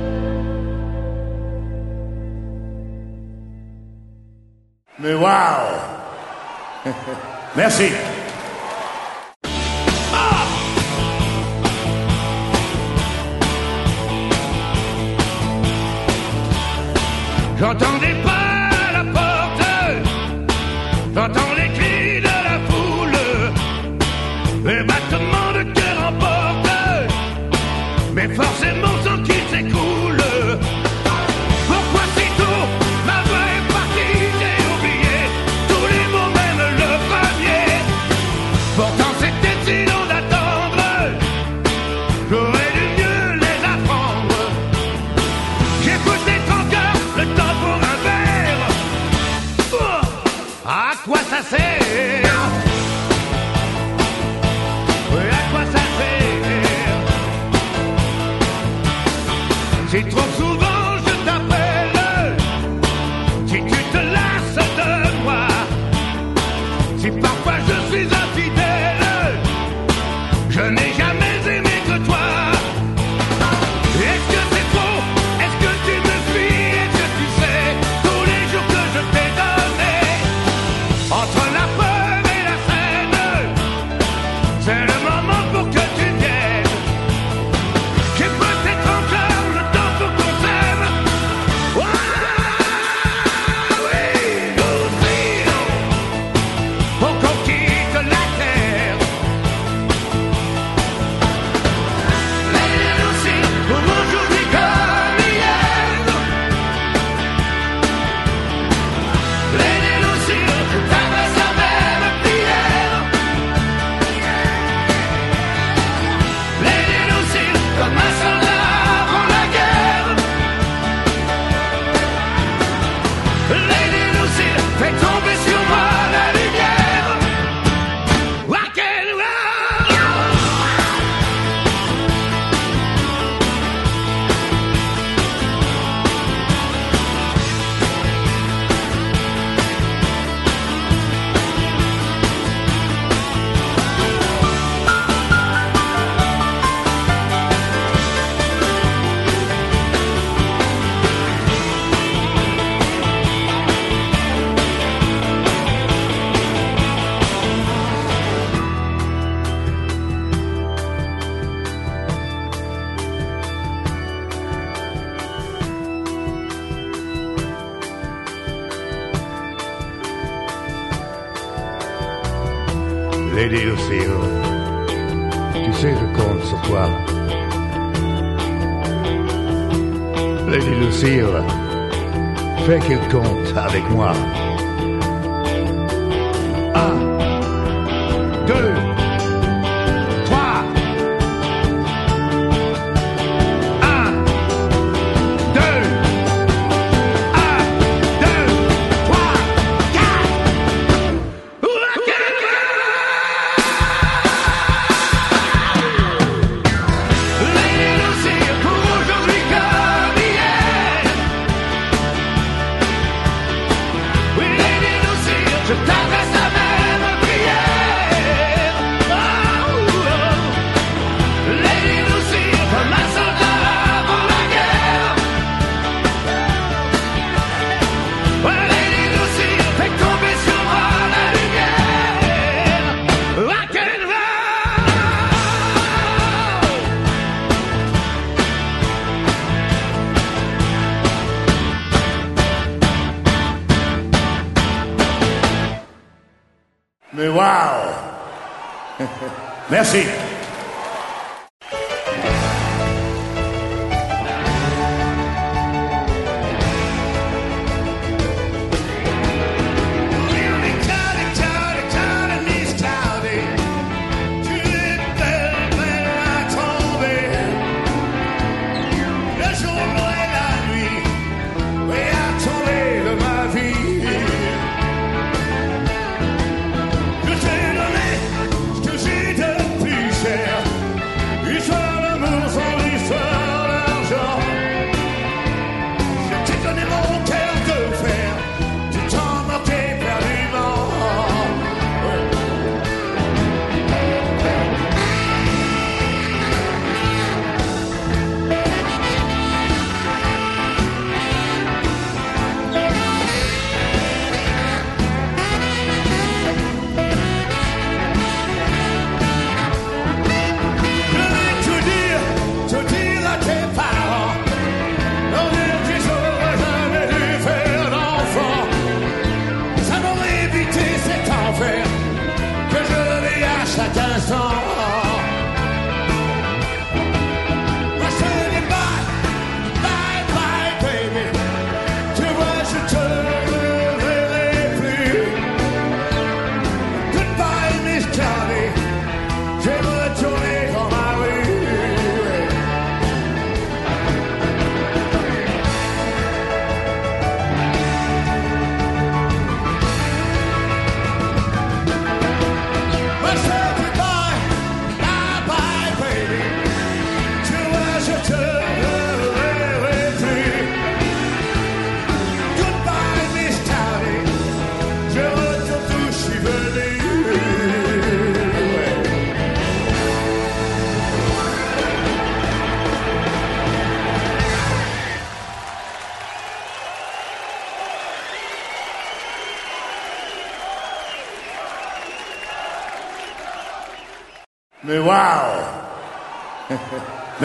Mais 4.97 5.16
waouh 5.20 5.95
Merci. 7.55 7.89
J'entends 17.58 17.97
des 17.99 18.16
pas 18.22 18.91
la 18.91 19.03
porte, 19.14 19.62
j'entends 21.16 21.53
les 21.58 21.64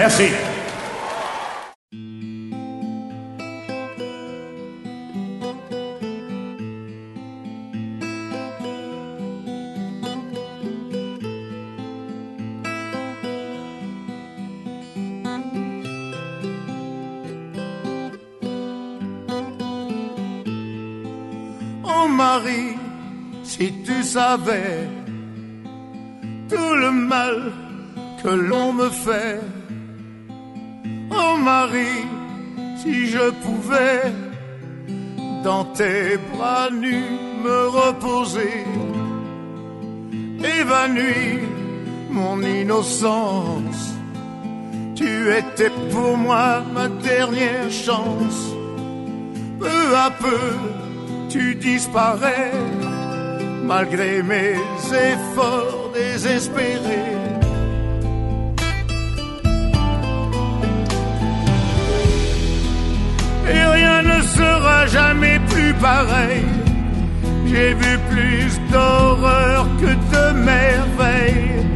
Merci. 0.00 0.30
Oh 21.84 22.08
Marie, 22.08 22.78
si 23.42 23.70
tu 23.84 24.02
savais 24.02 24.79
dans 35.42 35.64
tes 35.64 36.18
bras 36.32 36.70
nus 36.70 37.18
me 37.42 37.68
reposer, 37.68 38.64
évanouir 40.58 41.40
mon 42.10 42.42
innocence. 42.42 43.94
Tu 44.94 45.32
étais 45.32 45.70
pour 45.90 46.16
moi 46.16 46.62
ma 46.74 46.88
dernière 46.88 47.70
chance. 47.70 48.54
Peu 49.58 49.96
à 49.96 50.10
peu, 50.10 50.42
tu 51.28 51.54
disparais, 51.54 52.52
malgré 53.62 54.22
mes 54.22 54.56
efforts 54.92 55.90
désespérés. 55.94 57.29
et 63.48 63.64
rien 63.76 64.02
ne 64.02 64.22
sera 64.22 64.86
jamais 64.86 65.38
plus 65.48 65.72
pareil. 65.74 66.44
J'ai 67.46 67.74
vu 67.74 67.98
plus 68.10 68.60
d'horreur 68.70 69.66
que 69.80 69.92
de 70.12 70.24
merveilles. 70.50 71.66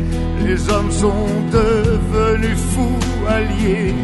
Les 0.44 0.70
hommes 0.70 0.90
sont 0.90 1.26
devenus 1.50 2.58
fous 2.72 3.26
alliés. 3.28 3.94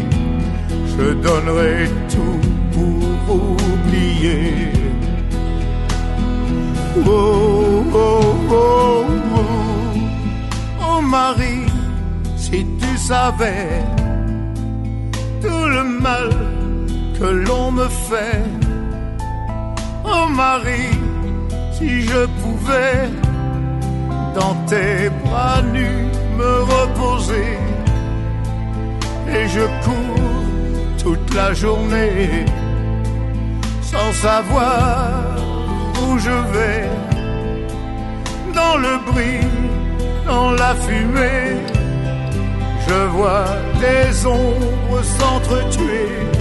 Je 0.99 1.13
donnerai 1.15 1.89
tout 2.09 2.41
pour 2.73 3.67
oublier. 3.67 4.73
Oh, 7.07 7.85
oh, 7.95 8.21
oh, 8.51 9.05
oh, 9.35 9.45
oh 10.83 11.01
Marie, 11.01 11.67
si 12.37 12.67
tu 12.81 12.97
savais 12.99 13.83
tout 15.41 15.67
le 15.69 15.85
mal 15.85 16.31
que 17.21 17.27
l'on 17.27 17.71
me 17.71 17.89
fait. 18.09 18.43
Oh 20.05 20.27
Marie, 20.31 20.99
si 21.73 22.03
je 22.03 22.21
pouvais 22.41 23.11
dans 24.35 24.55
tes 24.71 25.11
bras 25.25 25.61
nus 25.75 26.07
me 26.39 26.53
reposer 26.75 27.59
et 29.37 29.47
je 29.49 29.65
cours 29.85 30.41
toute 31.03 31.35
la 31.35 31.53
journée 31.53 32.47
sans 33.83 34.13
savoir 34.13 34.97
où 36.03 36.19
je 36.19 36.37
vais 36.55 36.89
dans 38.55 38.77
le 38.87 38.95
bruit, 39.11 39.47
dans 40.27 40.53
la 40.53 40.75
fumée 40.75 41.61
je 42.89 43.01
vois 43.15 43.47
des 43.85 44.27
ombres 44.27 45.03
s'entretuer. 45.19 46.40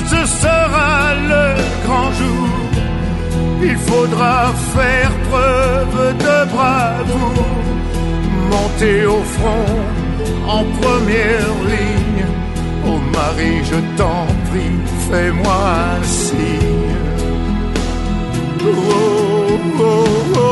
Ce 0.00 0.26
sera 0.26 1.14
le 1.14 1.54
grand 1.86 2.10
jour. 2.12 2.48
Il 3.62 3.76
faudra 3.76 4.52
faire 4.74 5.12
preuve 5.30 6.18
de 6.18 6.50
bravoure, 6.52 7.46
monter 8.50 9.06
au 9.06 9.22
front 9.22 9.76
en 10.46 10.64
première 10.82 11.54
ligne. 11.72 12.26
Oh 12.86 12.98
Marie, 13.12 13.64
je 13.64 13.78
t'en 13.96 14.26
prie, 14.50 14.78
fais-moi 15.08 15.60
un 15.98 16.02
signe. 16.02 16.96
Oh, 18.66 19.58
oh, 19.78 20.04
oh. 20.36 20.43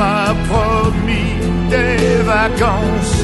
M'a 0.00 0.34
promis 0.48 1.34
des 1.68 2.22
vacances. 2.36 3.18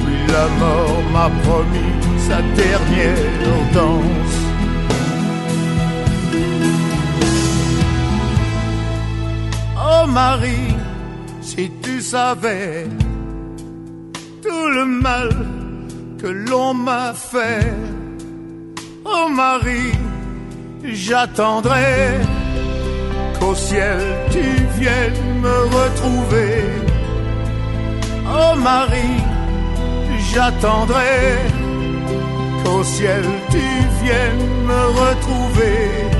Puis 0.00 0.20
la 0.34 0.46
mort 0.62 1.02
m'a 1.14 1.28
promis 1.44 1.94
sa 2.26 2.38
dernière 2.62 3.60
danse. 3.74 4.36
Oh 9.90 10.06
Marie, 10.06 10.74
si 11.40 11.64
tu 11.82 11.94
savais 12.00 12.86
tout 14.44 14.68
le 14.78 14.84
mal 15.06 15.30
que 16.20 16.28
l'on 16.48 16.74
m'a 16.74 17.12
fait. 17.32 17.72
Oh 19.04 19.26
Marie, 19.44 19.94
j'attendrai 20.84 21.90
qu'au 23.38 23.54
ciel 23.54 24.00
tu 24.34 24.44
viennes 24.78 25.27
me 25.40 25.56
retrouver. 25.78 26.54
Oh 28.26 28.54
Marie, 28.56 29.22
j'attendrai 30.32 31.18
qu'au 32.62 32.82
ciel 32.84 33.24
tu 33.50 33.66
viennes 34.02 34.48
me 34.70 34.82
retrouver. 35.00 36.17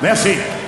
Messi. 0.00 0.61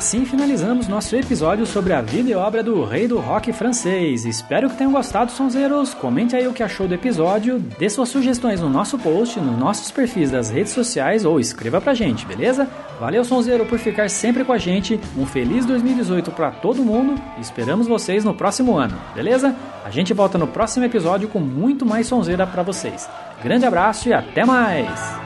Assim 0.00 0.24
finalizamos 0.24 0.88
nosso 0.88 1.14
episódio 1.14 1.66
sobre 1.66 1.92
a 1.92 2.00
vida 2.00 2.30
e 2.30 2.34
obra 2.34 2.62
do 2.62 2.86
rei 2.86 3.06
do 3.06 3.18
rock 3.18 3.52
francês. 3.52 4.24
Espero 4.24 4.70
que 4.70 4.76
tenham 4.76 4.90
gostado, 4.90 5.30
sonzeiros. 5.30 5.92
Comente 5.92 6.34
aí 6.34 6.48
o 6.48 6.54
que 6.54 6.62
achou 6.62 6.88
do 6.88 6.94
episódio, 6.94 7.58
dê 7.78 7.86
suas 7.90 8.08
sugestões 8.08 8.62
no 8.62 8.70
nosso 8.70 8.98
post, 8.98 9.38
nos 9.38 9.58
nossos 9.58 9.90
perfis 9.90 10.30
das 10.30 10.48
redes 10.48 10.72
sociais 10.72 11.26
ou 11.26 11.38
escreva 11.38 11.82
pra 11.82 11.92
gente, 11.92 12.24
beleza? 12.24 12.66
Valeu, 12.98 13.22
sonzeiro, 13.26 13.66
por 13.66 13.78
ficar 13.78 14.08
sempre 14.08 14.42
com 14.42 14.54
a 14.54 14.58
gente. 14.58 14.98
Um 15.18 15.26
feliz 15.26 15.66
2018 15.66 16.30
para 16.30 16.50
todo 16.50 16.82
mundo 16.82 17.20
esperamos 17.38 17.86
vocês 17.86 18.24
no 18.24 18.32
próximo 18.32 18.78
ano, 18.78 18.98
beleza? 19.14 19.54
A 19.84 19.90
gente 19.90 20.14
volta 20.14 20.38
no 20.38 20.46
próximo 20.46 20.86
episódio 20.86 21.28
com 21.28 21.40
muito 21.40 21.84
mais 21.84 22.06
sonzeira 22.06 22.46
para 22.46 22.62
vocês. 22.62 23.06
Grande 23.44 23.66
abraço 23.66 24.08
e 24.08 24.14
até 24.14 24.46
mais! 24.46 25.19